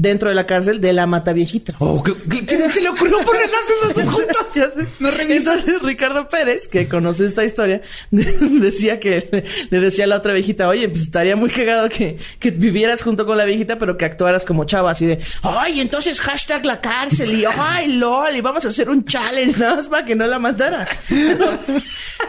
[0.00, 1.74] dentro de la cárcel de la mata viejita.
[1.80, 2.14] Oh, ¿qué,
[2.46, 4.38] qué- se le ocurrió ponerlas esas dos juntas?
[4.98, 5.08] No.
[5.10, 10.68] Entonces Ricardo Pérez, que conoce esta historia, decía que le, decía a la otra viejita,
[10.68, 14.44] oye, pues estaría muy cagado que, que vivieras junto con la viejita, pero que actuaras
[14.44, 18.68] como chava, así de, ay, entonces hashtag la cárcel y ay, lol, y vamos a
[18.68, 20.86] hacer un challenge nada más para que no la matara.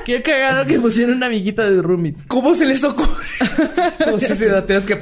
[0.05, 2.13] Qué cagado que pusieron una amiguita de Rumi.
[2.27, 3.23] ¿Cómo se les ocurre?
[4.67, 4.99] Tienes que.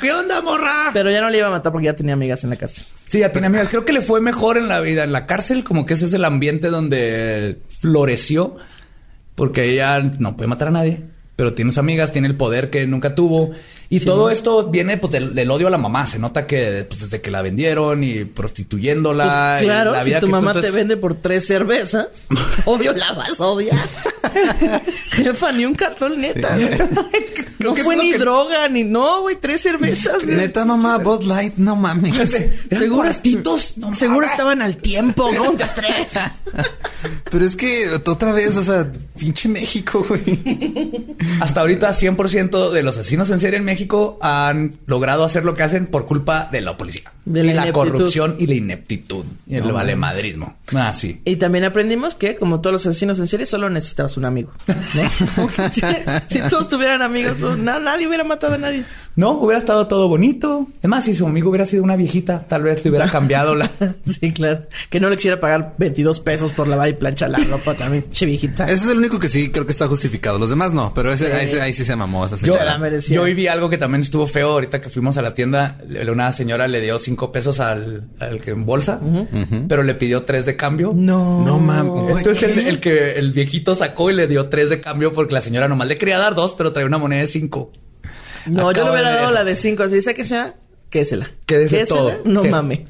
[0.00, 0.90] ¿Qué onda, morra?
[0.92, 2.84] Pero ya no le iba a matar porque ya tenía amigas en la cárcel.
[3.08, 3.68] Sí, ya tiene amigas.
[3.70, 5.04] Creo que le fue mejor en la vida.
[5.04, 8.56] En la cárcel, como que ese es el ambiente donde floreció.
[9.34, 11.00] Porque ella no puede matar a nadie.
[11.36, 13.52] Pero tiene sus amigas, tiene el poder que nunca tuvo.
[13.88, 16.06] Y todo esto viene pues, del, del odio a la mamá.
[16.06, 19.54] Se nota que pues, desde que la vendieron y prostituyéndola.
[19.58, 22.08] Pues, y claro, la si tu mamá entonces- te vende por tres cervezas,
[22.66, 23.78] obvio la vas a odiar.
[25.12, 26.56] Jefa, ni un cartón neta.
[27.62, 30.24] No fue ni que- droga, ni no, güey, tres cervezas.
[30.24, 30.34] güey.
[30.34, 32.34] Neta, mamá, Bud Light, no mames.
[32.34, 33.78] Eran Seguro- cuartitos.
[33.78, 34.30] No Seguro mames.
[34.32, 36.08] estaban al tiempo, ¿cómo que tres?
[37.30, 40.40] Pero es que otra vez, o sea, pinche México, güey.
[41.40, 45.62] Hasta ahorita 100% de los asesinos en serie en México han logrado hacer lo que
[45.62, 47.12] hacen por culpa de la policía.
[47.24, 47.90] De la y la ineptitud.
[47.92, 49.24] corrupción y la ineptitud.
[49.46, 50.56] Y el valemadrismo.
[50.74, 51.20] Ah, sí.
[51.24, 54.50] Y también aprendimos que, como todos los asesinos en serie, solo necesitabas un amigo.
[54.66, 55.48] ¿no?
[55.72, 55.80] si,
[56.40, 58.82] si todos tuvieran amigos, no, nadie hubiera matado a nadie.
[59.14, 60.66] No, hubiera estado todo bonito.
[60.82, 63.70] Es más, si su amigo hubiera sido una viejita, tal vez le hubiera cambiado la...
[64.04, 64.62] Sí, claro.
[64.90, 68.26] Que no le quisiera pagar 22 pesos por lavar y planchar la ropa también, che
[68.26, 68.64] viejita.
[68.64, 70.38] Ese es el único que sí creo que está justificado.
[70.38, 72.26] Los demás no, pero ese, ahí, ahí sí se mamó.
[72.26, 73.14] esa Yo, Se la merecía.
[73.14, 75.78] yo viví algo que también estuvo feo ahorita que fuimos a la tienda.
[76.10, 79.00] Una señora le dio cinco pesos al, al que en bolsa,
[79.68, 80.92] pero le pidió tres de cambio.
[80.94, 81.44] No.
[81.44, 82.18] No mames.
[82.18, 85.40] Entonces el, el que el viejito sacó y le dio tres de cambio porque la
[85.40, 87.70] señora nomás le quería dar dos, pero traía una moneda de cinco.
[88.46, 89.34] No, yo le hubiera dado eso.
[89.34, 89.82] la de 5.
[89.84, 90.56] Así dice que sea,
[90.90, 91.30] quésela.
[91.46, 92.22] Quédese todo.
[92.24, 92.48] No Sí.
[92.48, 92.80] mames.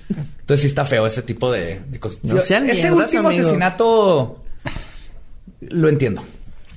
[0.40, 2.20] Entonces sí está feo ese tipo de, de cosas.
[2.24, 3.46] No Yo- sean ese mierdas, último amigos.
[3.46, 4.42] asesinato
[5.60, 6.22] lo entiendo.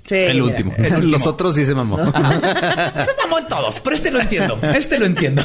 [0.06, 0.72] Sí, El último.
[0.78, 1.12] el último.
[1.14, 1.97] Los otros sí se mamó.
[2.06, 4.58] Se mamó en todos, pero este lo entiendo.
[4.76, 5.41] Este lo entiendo.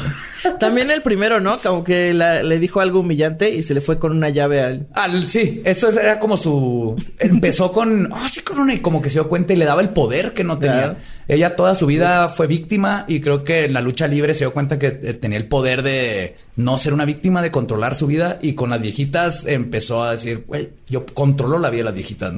[0.59, 1.57] También el primero, ¿no?
[1.59, 4.87] Como que la- le dijo algo humillante y se le fue con una llave al...
[4.93, 6.95] Al, sí, eso es- era como su.
[7.19, 8.09] Empezó con.
[8.13, 8.73] Ah, sí, con una.
[8.75, 10.75] Y como que se dio cuenta y le daba el poder que no tenía.
[10.77, 10.95] Claro.
[11.27, 14.53] Ella toda su vida fue víctima y creo que en la lucha libre se dio
[14.53, 18.37] cuenta que eh, tenía el poder de no ser una víctima, de controlar su vida.
[18.41, 22.33] Y con las viejitas empezó a decir, güey, yo controlo la vida de las viejitas.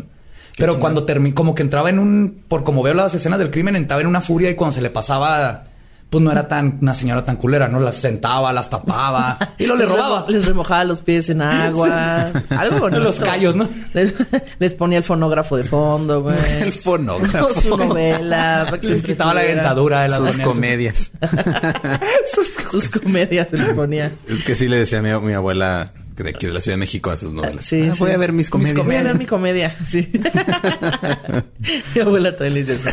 [0.58, 2.44] Pero cuando terminó, como que entraba en un.
[2.48, 4.90] Por como veo las escenas del crimen, entraba en una furia y cuando se le
[4.90, 5.66] pasaba.
[6.10, 7.80] Pues no era tan una señora tan culera, ¿no?
[7.80, 10.26] Las sentaba, las tapaba y lo le Les robaba.
[10.30, 12.30] Les remojaba los pies en agua.
[12.52, 13.02] Algo bonito.
[13.02, 13.68] Los callos, ¿no?
[13.96, 14.14] Les,
[14.60, 16.38] les ponía el fonógrafo de fondo, güey.
[16.62, 17.60] El fonógrafo.
[17.60, 18.66] Su novela.
[18.66, 20.44] para que se Les quitaba la dentadura de la Sus doña.
[20.44, 21.12] comedias.
[22.72, 24.12] Sus comedias se les ponía.
[24.30, 26.80] Es que sí le decía a mi, mi abuela de aquí de la Ciudad de
[26.80, 27.66] México a sus novelas.
[27.66, 28.00] Sí, Ah, sí.
[28.00, 28.86] Voy a ver mis comedias.
[28.86, 30.10] Voy a ver mi comedia, sí.
[31.96, 32.90] mi abuela también le dice eso.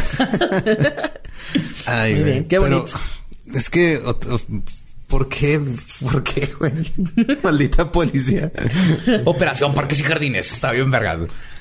[1.87, 3.01] Ay, Muy bien, qué Pero bonito.
[3.55, 4.01] Es que,
[5.09, 5.61] ¿por qué?
[6.01, 6.73] ¿Por qué, güey?
[7.43, 8.51] Maldita policía.
[9.25, 10.53] Operación Parques y Jardines.
[10.53, 11.21] Está bien vergas.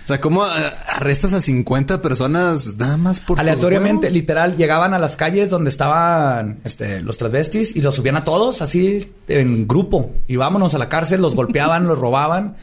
[0.10, 5.50] Sea, ¿cómo arrestas a 50 personas nada más por Aleatoriamente, literal, llegaban a las calles
[5.50, 10.12] donde estaban este, los transvestis y los subían a todos así en grupo.
[10.28, 12.56] Y vámonos a la cárcel, los golpeaban, los robaban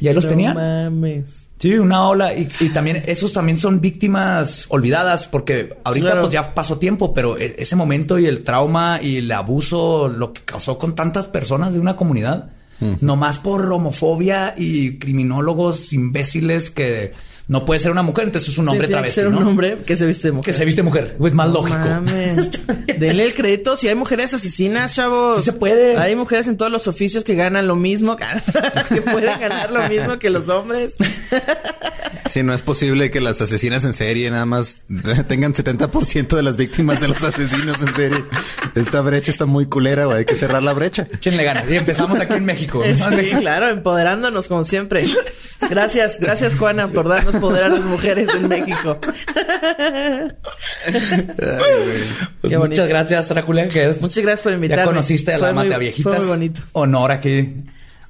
[0.00, 0.54] y ahí los No tenían.
[0.56, 1.48] mames.
[1.58, 2.32] Sí, una ola.
[2.34, 6.20] Y, y también, esos también son víctimas olvidadas porque ahorita Claro.
[6.22, 10.32] pues ya pasó tiempo, pero e- ese momento y el trauma y el abuso, lo
[10.32, 12.50] que causó con tantas personas de una comunidad,
[13.00, 17.12] nomás por homofobia y criminólogos imbéciles que
[17.50, 19.34] no puede ser una mujer, entonces es un hombre Sí, tiene que travesti, ser un
[19.42, 19.50] ¿no?
[19.50, 20.44] hombre que se viste de mujer.
[20.52, 21.78] Que se viste mujer, es más No lógico.
[21.80, 22.50] mames.
[23.00, 23.76] Denle el crédito.
[23.76, 25.38] Si hay mujeres asesinas, chavos.
[25.38, 25.96] Sí se puede.
[25.96, 28.16] Hay mujeres en todos los oficios que ganan lo mismo,
[28.88, 30.94] que pueden ganar lo mismo que los hombres.
[32.30, 34.82] Sí, no es posible que las asesinas en serie nada más
[35.28, 38.24] tengan 70% de las víctimas de los asesinos en serie.
[38.76, 40.18] Esta brecha está muy culera, güey.
[40.18, 41.08] Hay que cerrar la brecha.
[41.12, 41.68] Échenle ganas.
[41.68, 42.84] Y empezamos aquí en México.
[42.94, 45.04] Sí, claro, empoderándonos como siempre.
[45.68, 48.98] Gracias, gracias Juana por darnos poder a las mujeres en México.
[52.40, 52.68] Pues Qué bonito.
[52.82, 53.30] muchas gracias,
[53.68, 54.82] que es Muchas gracias por invitarme.
[54.82, 56.12] Ya conociste a la Fue muy- Mate Viejitas.
[56.12, 56.60] Fue muy bonito.
[56.72, 57.54] Honor aquí.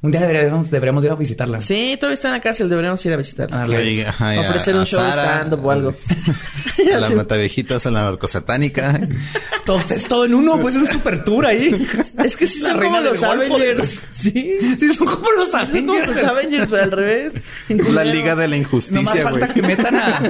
[0.02, 1.60] Un día deberíamos, deberíamos ir a visitarla.
[1.60, 3.62] Sí, todavía está en la cárcel, deberíamos ir a visitarla.
[4.08, 5.94] Ajá, a- Ofrecer un a show Sara, stand-up o algo.
[6.94, 8.98] A las mataviejitas, a la narcosatánica.
[9.66, 11.86] Todo, es todo en uno, pues es un super tour ahí.
[12.24, 13.98] Es que sí La son como los Avengers.
[14.14, 14.56] Sí.
[14.80, 16.06] Sí, son como los Son como Avengers.
[16.08, 17.32] los Avengers, pero al revés.
[17.68, 19.40] La Liga de la Injusticia, güey.
[19.40, 20.22] falta que metan a.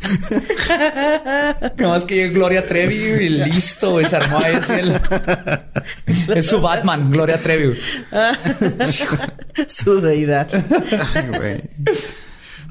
[1.76, 5.00] Nomás que llegue Gloria Trevi y listo, güey, se armó ahí así el...
[6.34, 7.78] Es su Batman, Gloria Trevi.
[9.68, 10.48] Su deidad.
[11.14, 11.60] Ay, güey.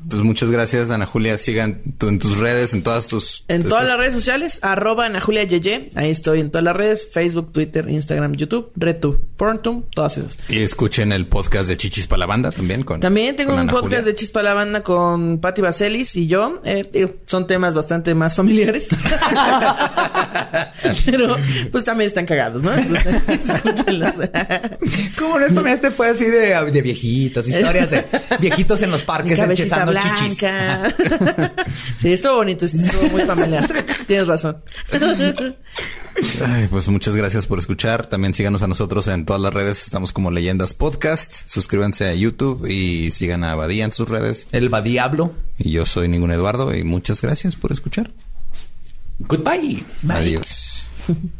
[0.09, 1.37] Pues muchas gracias, Ana Julia.
[1.37, 3.45] Sigan tu- en tus redes, en todas tus...
[3.47, 5.89] En todas las redes sociales, arroba Ana Julia Yeye.
[5.95, 7.07] Ahí estoy en todas las redes.
[7.11, 10.37] Facebook, Twitter, Instagram, YouTube, RedTube, Porntum, todas esas.
[10.49, 12.81] Y escuchen el podcast de Chichis para la banda también.
[12.83, 14.01] Con, También tengo con un Ana podcast Julia.
[14.05, 16.61] de Chispa la Banda con Patti Vaselis y yo.
[16.65, 18.87] Eh, son temas bastante más familiares.
[21.05, 21.35] Pero
[21.71, 22.73] pues también están cagados, ¿no?
[22.73, 24.11] Entonces, escúchenlos.
[25.17, 25.71] ¿Cómo no es para mí?
[25.71, 28.05] Este fue así de, de viejitos, historias de
[28.39, 29.71] viejitos en los parques chichis.
[30.01, 30.95] Blanca.
[32.01, 33.69] sí, estuvo bonito, estuvo muy familiar.
[34.07, 34.57] Tienes razón.
[36.45, 38.07] Ay, pues muchas gracias por escuchar.
[38.07, 39.83] También síganos a nosotros en todas las redes.
[39.83, 41.47] Estamos como Leyendas Podcast.
[41.47, 44.47] Suscríbanse a YouTube y sigan a Badía en sus redes.
[44.51, 45.33] El va diablo.
[45.57, 48.11] Y yo soy Ningún Eduardo y muchas gracias por escuchar.
[49.19, 49.83] Goodbye.
[50.01, 50.17] Bye.
[50.17, 50.87] Adiós.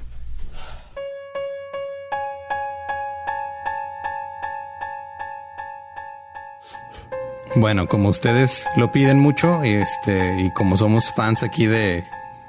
[7.56, 12.04] Bueno, como ustedes lo piden mucho y este y como somos fans aquí de,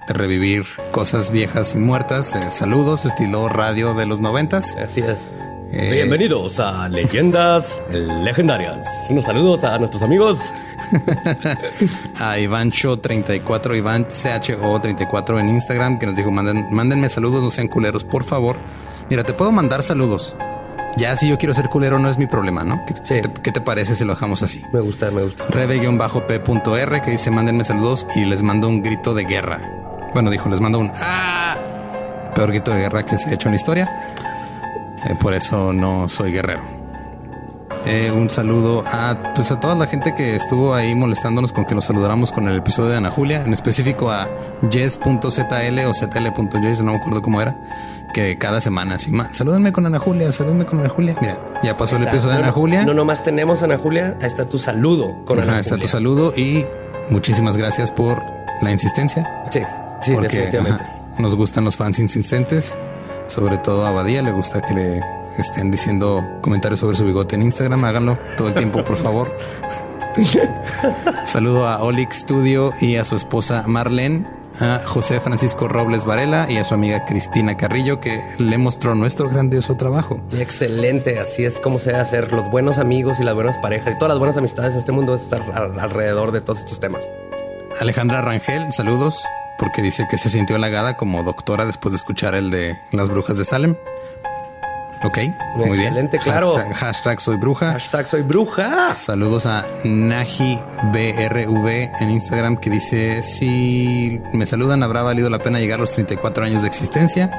[0.07, 4.77] de revivir cosas viejas y muertas, eh, saludos estilo radio de los noventas.
[4.77, 5.27] Así es.
[5.73, 8.87] Eh, Bienvenidos a Leyendas Legendarias.
[9.09, 10.53] Unos saludos a nuestros amigos.
[12.21, 17.43] a Iván Show 34, Iván CHO 34 en Instagram, que nos dijo, manden, mándenme saludos,
[17.43, 18.59] no sean culeros, por favor.
[19.09, 20.37] Mira, te puedo mandar saludos.
[20.97, 22.85] Ya si yo quiero ser culero no es mi problema, ¿no?
[22.87, 23.21] ¿Qué, Sí.
[23.21, 24.63] te, qué te parece si lo dejamos así?
[24.73, 25.45] Me gusta, me gusta.
[25.49, 29.61] Rebe-p.r que dice mándenme saludos y les mando un grito de guerra.
[30.13, 31.57] Bueno, dijo, les mando un ¡Ah!
[32.35, 33.89] Peor grito de guerra que se ha hecho en la historia.
[35.09, 36.63] Eh, por eso no soy guerrero.
[37.87, 41.75] Eh, un saludo a, pues a toda la gente que estuvo ahí molestándonos con que
[41.75, 44.29] los saludáramos con el episodio de Ana Julia, en específico a
[44.71, 47.57] Jess.zl o zl.jess, no me acuerdo cómo era,
[48.15, 51.17] que cada semana así, "Ma, salúdenme con Ana Julia, salúdenme con Ana Julia.
[51.21, 52.85] Mira, ya pasó el episodio de Ana Julia.
[52.85, 54.17] No, nomás tenemos a Ana Julia.
[54.21, 55.89] Ahí está tu saludo con Ajá, Ana está tu Julia.
[55.93, 56.65] saludo y
[57.11, 58.23] muchísimas gracias por
[58.63, 59.45] la insistencia.
[59.51, 59.61] Sí,
[60.03, 60.83] sí, porque definitivamente.
[60.85, 62.77] ajá, nos gustan los fans insistentes.
[63.29, 65.01] Sobre todo a Badía le gusta que le
[65.39, 67.85] estén diciendo comentarios sobre su bigote en Instagram.
[67.85, 69.37] Háganlo todo el tiempo, por favor.
[71.25, 74.27] Saludo a Olix Studio y a su esposa Marlene,
[74.61, 79.29] a José Francisco Robles Varela y a su amiga Cristina Carrillo que le mostró nuestro
[79.29, 80.21] grandioso trabajo.
[80.33, 82.33] Excelente, así es como se debe hacer.
[82.33, 85.15] Los buenos amigos y las buenas parejas y todas las buenas amistades en este mundo
[85.15, 87.09] estar al- alrededor de todos estos temas.
[87.81, 89.15] Alejandra Rangel, saludos,
[89.59, 93.39] porque dice que se sintió halagada como doctora después de escuchar el de las brujas
[93.39, 93.77] de Salem.
[95.03, 95.19] Ok,
[95.57, 95.81] muy bien.
[95.81, 96.53] Excelente, claro.
[96.53, 97.73] Hashtag, hashtag soy bruja.
[97.73, 98.93] Hashtag soy bruja.
[98.93, 101.69] Saludos a NajiBRV
[102.01, 106.45] en Instagram que dice, si me saludan habrá valido la pena llegar a los 34
[106.45, 107.31] años de existencia.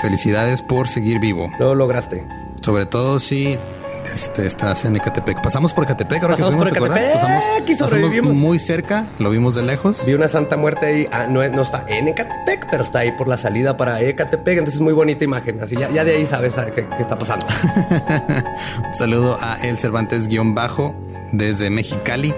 [0.00, 1.52] Felicidades por seguir vivo.
[1.58, 2.26] Lo lograste.
[2.60, 3.58] Sobre todo si
[4.04, 5.42] este, estás en Ecatepec.
[5.42, 6.98] Pasamos por Ecatepec ahora Pasamos que fuimos, por.
[6.98, 10.04] Ecatepec Pasamos, pasamos muy cerca, lo vimos de lejos.
[10.04, 11.08] Vi una santa muerte ahí.
[11.10, 14.58] Ah, no, no está en Ecatepec, pero está ahí por la salida para Ecatepec.
[14.58, 15.62] Entonces, muy bonita imagen.
[15.62, 17.46] Así ya, ya de ahí sabes ah, qué, qué está pasando.
[18.86, 20.94] Un saludo a El Cervantes guion bajo.
[21.32, 22.34] desde Mexicali.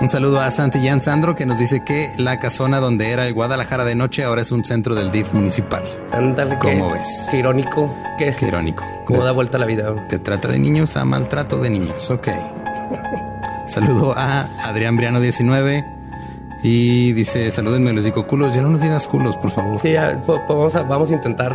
[0.00, 3.34] Un saludo a Santi y Sandro que nos dice que la casona donde era el
[3.34, 5.82] Guadalajara de noche ahora es un centro del DIF municipal.
[6.10, 7.26] Ándale, qué- ¿Cómo ves?
[7.30, 7.94] Qué irónico.
[8.18, 8.82] Qué, Qué irónico.
[9.04, 9.92] cómo De- da vuelta la vida.
[10.08, 12.08] de trata de niños a maltrato de niños.
[12.10, 12.28] Ok.
[13.66, 15.84] Saludo a Adrián Briano 19
[16.62, 18.54] y dice, salúdenme, les digo culos.
[18.54, 19.78] Ya no nos digas culos, por favor.
[19.80, 21.54] Sí, ya, vamos, a, vamos a intentar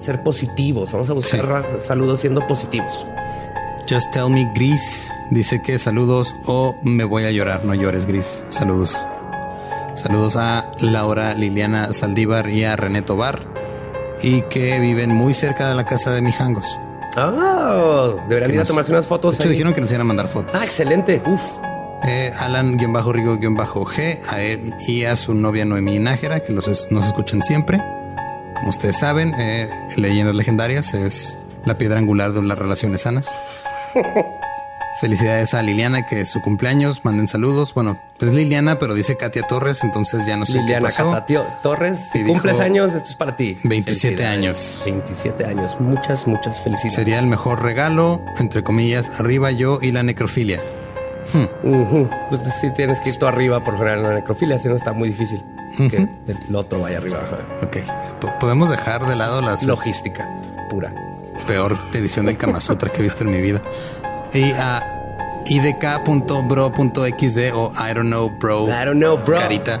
[0.00, 0.92] ser positivos.
[0.92, 1.76] Vamos a buscar Sí.
[1.80, 3.06] saludos siendo positivos.
[3.90, 7.64] Just tell me Gris dice que saludos o me voy a llorar.
[7.64, 8.44] No llores, Gris.
[8.48, 8.96] Saludos.
[9.94, 13.46] Saludos a Laura Liliana Saldívar y a René Tobar
[14.22, 16.66] y que viven muy cerca de la casa de Mijangos.
[17.16, 19.36] Ah, deberían Que ir a tomarse unas fotos.
[19.36, 20.54] De hecho, dijeron que nos iban a mandar fotos.
[20.58, 21.22] Ah, excelente.
[21.26, 21.42] Uf.
[22.04, 27.42] Eh, Alan-Rigo-G, a él y a su novia Noemí Nájera, que los es- nos escuchan
[27.42, 27.80] siempre.
[28.56, 33.30] Como ustedes saben, eh, Leyendas Legendarias es la piedra angular de las relaciones sanas.
[35.00, 37.04] Felicidades a Liliana, que es su cumpleaños.
[37.04, 37.74] Manden saludos.
[37.74, 41.10] Bueno, es Liliana, pero dice Katia Torres, entonces ya no sé Liliana qué pasó.
[41.10, 43.56] Catatio Torres, si Sí, cumples dijo años, esto es para ti.
[43.64, 44.38] 27 Felicidades.
[44.38, 44.82] años.
[44.84, 45.80] 27 años.
[45.80, 46.94] Muchas, muchas felicidades.
[46.94, 50.60] Sería el mejor regalo, entre comillas, arriba yo y la necrofilia.
[51.64, 52.08] Ujú.
[52.30, 54.92] Pues sí, tienes que ir tú arriba por general en la necrofilia, si no está
[54.92, 55.42] muy difícil
[55.88, 57.18] que el otro vaya arriba.
[57.62, 57.78] Ok,
[58.20, 60.28] po- podemos dejar de lado las Logística
[60.68, 60.92] pura.
[61.46, 63.62] peor edición del Kama Sutra que he visto en mi vida.
[64.34, 64.82] Y a
[65.46, 68.66] idk.bro.xd o I don't know bro.
[68.68, 69.38] I don't know, bro.
[69.38, 69.80] Carita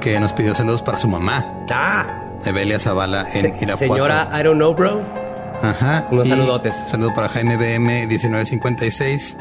[0.00, 2.06] que nos pidió saludos para su mamá, Ah,
[2.44, 3.76] Evelia Zavala en se- Irapuato.
[3.76, 5.02] señora, I don't know, bro.
[5.62, 6.06] Ajá.
[6.10, 6.74] unos y saludotes.
[6.74, 9.36] Saludo para Jaime BM 1956,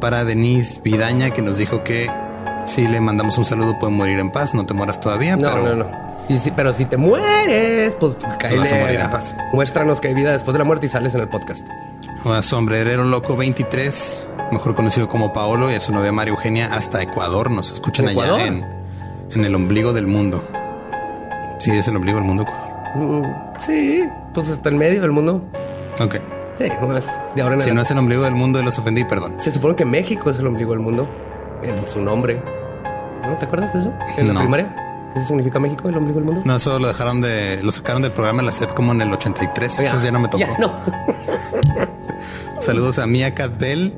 [0.00, 2.10] para Denise Vidaña que nos dijo que
[2.64, 5.62] si le mandamos un saludo puede morir en paz, no te mueras todavía, No, pero
[5.74, 6.10] no, no.
[6.30, 8.58] Y si- pero si te mueres, pues cáele.
[8.60, 9.34] vas a morir en paz.
[9.52, 11.66] Muéstranos que hay vida después de la muerte y sales en el podcast.
[12.24, 17.02] A Sombrerero Loco 23, mejor conocido como Paolo, y a su novia María Eugenia hasta
[17.02, 17.50] Ecuador.
[17.50, 18.64] Nos escuchan allá en,
[19.30, 20.44] en el ombligo del mundo.
[21.58, 22.70] Sí, es el ombligo del mundo, Ecuador.
[22.94, 25.42] Mm, sí, pues está en medio del mundo.
[26.00, 26.16] Ok.
[26.54, 29.04] Sí, no es de ahora en Si no es el ombligo del mundo, los ofendí,
[29.04, 29.36] perdón.
[29.38, 31.08] Se supone que México es el ombligo del mundo.
[31.62, 32.42] En su nombre.
[33.22, 33.92] ¿No te acuerdas de eso?
[34.16, 34.89] En la primaria.
[35.14, 36.42] ¿Qué significa México, el ombligo del mundo?
[36.44, 39.12] No, eso lo dejaron de, lo sacaron del programa de la SEP como en el
[39.12, 39.80] 83.
[39.80, 40.38] Entonces ya no me tocó.
[40.38, 40.80] Ya, no.
[42.60, 43.94] Saludos a Mia Cadbel,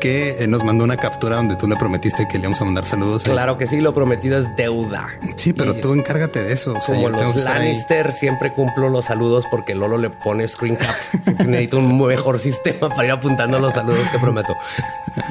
[0.00, 2.84] que eh, nos mandó una captura donde tú le prometiste que le íbamos a mandar
[2.84, 3.24] saludos.
[3.24, 5.08] Claro que sí, lo prometido es deuda.
[5.36, 6.74] Sí, pero Y tú encárgate de eso.
[6.74, 7.36] O sea, Como los.
[7.36, 10.94] Lannister, siempre cumplo los saludos porque Lolo le pone screen cap.
[11.46, 14.54] Necesito un mejor sistema para ir apuntando los saludos que prometo.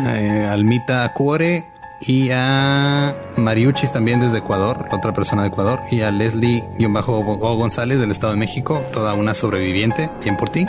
[0.07, 1.72] Eh, Almita Cuore
[2.05, 8.11] y a Mariuchis también desde Ecuador, otra persona de Ecuador, y a Leslie-O González del
[8.11, 10.65] Estado de México, toda una sobreviviente, bien por ti.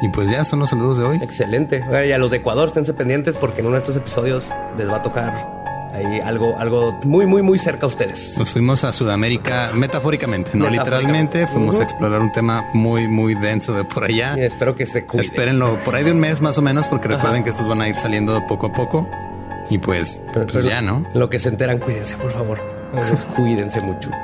[0.00, 1.18] Y pues ya son los saludos de hoy.
[1.22, 1.84] Excelente.
[2.06, 4.96] Y a los de Ecuador, esténse pendientes porque en uno de estos episodios les va
[4.98, 5.58] a tocar
[5.92, 8.38] ahí algo, algo muy, muy, muy cerca a ustedes.
[8.38, 11.38] Nos fuimos a Sudamérica metafóricamente, no Metafóricamente.
[11.40, 11.46] literalmente.
[11.48, 11.80] Fuimos Ujú.
[11.80, 14.34] a explorar un tema muy, muy denso de por allá.
[14.38, 15.24] Y espero que se cuiden.
[15.24, 17.88] Espérenlo por ahí de un mes más o menos, porque recuerden que estos van a
[17.88, 19.08] ir saliendo poco a poco.
[19.70, 21.04] Y pues, Pero- pues pero ya, ¿no?
[21.14, 22.58] Lo que se enteran, cuídense, por favor.
[23.36, 24.10] Cuídense mucho.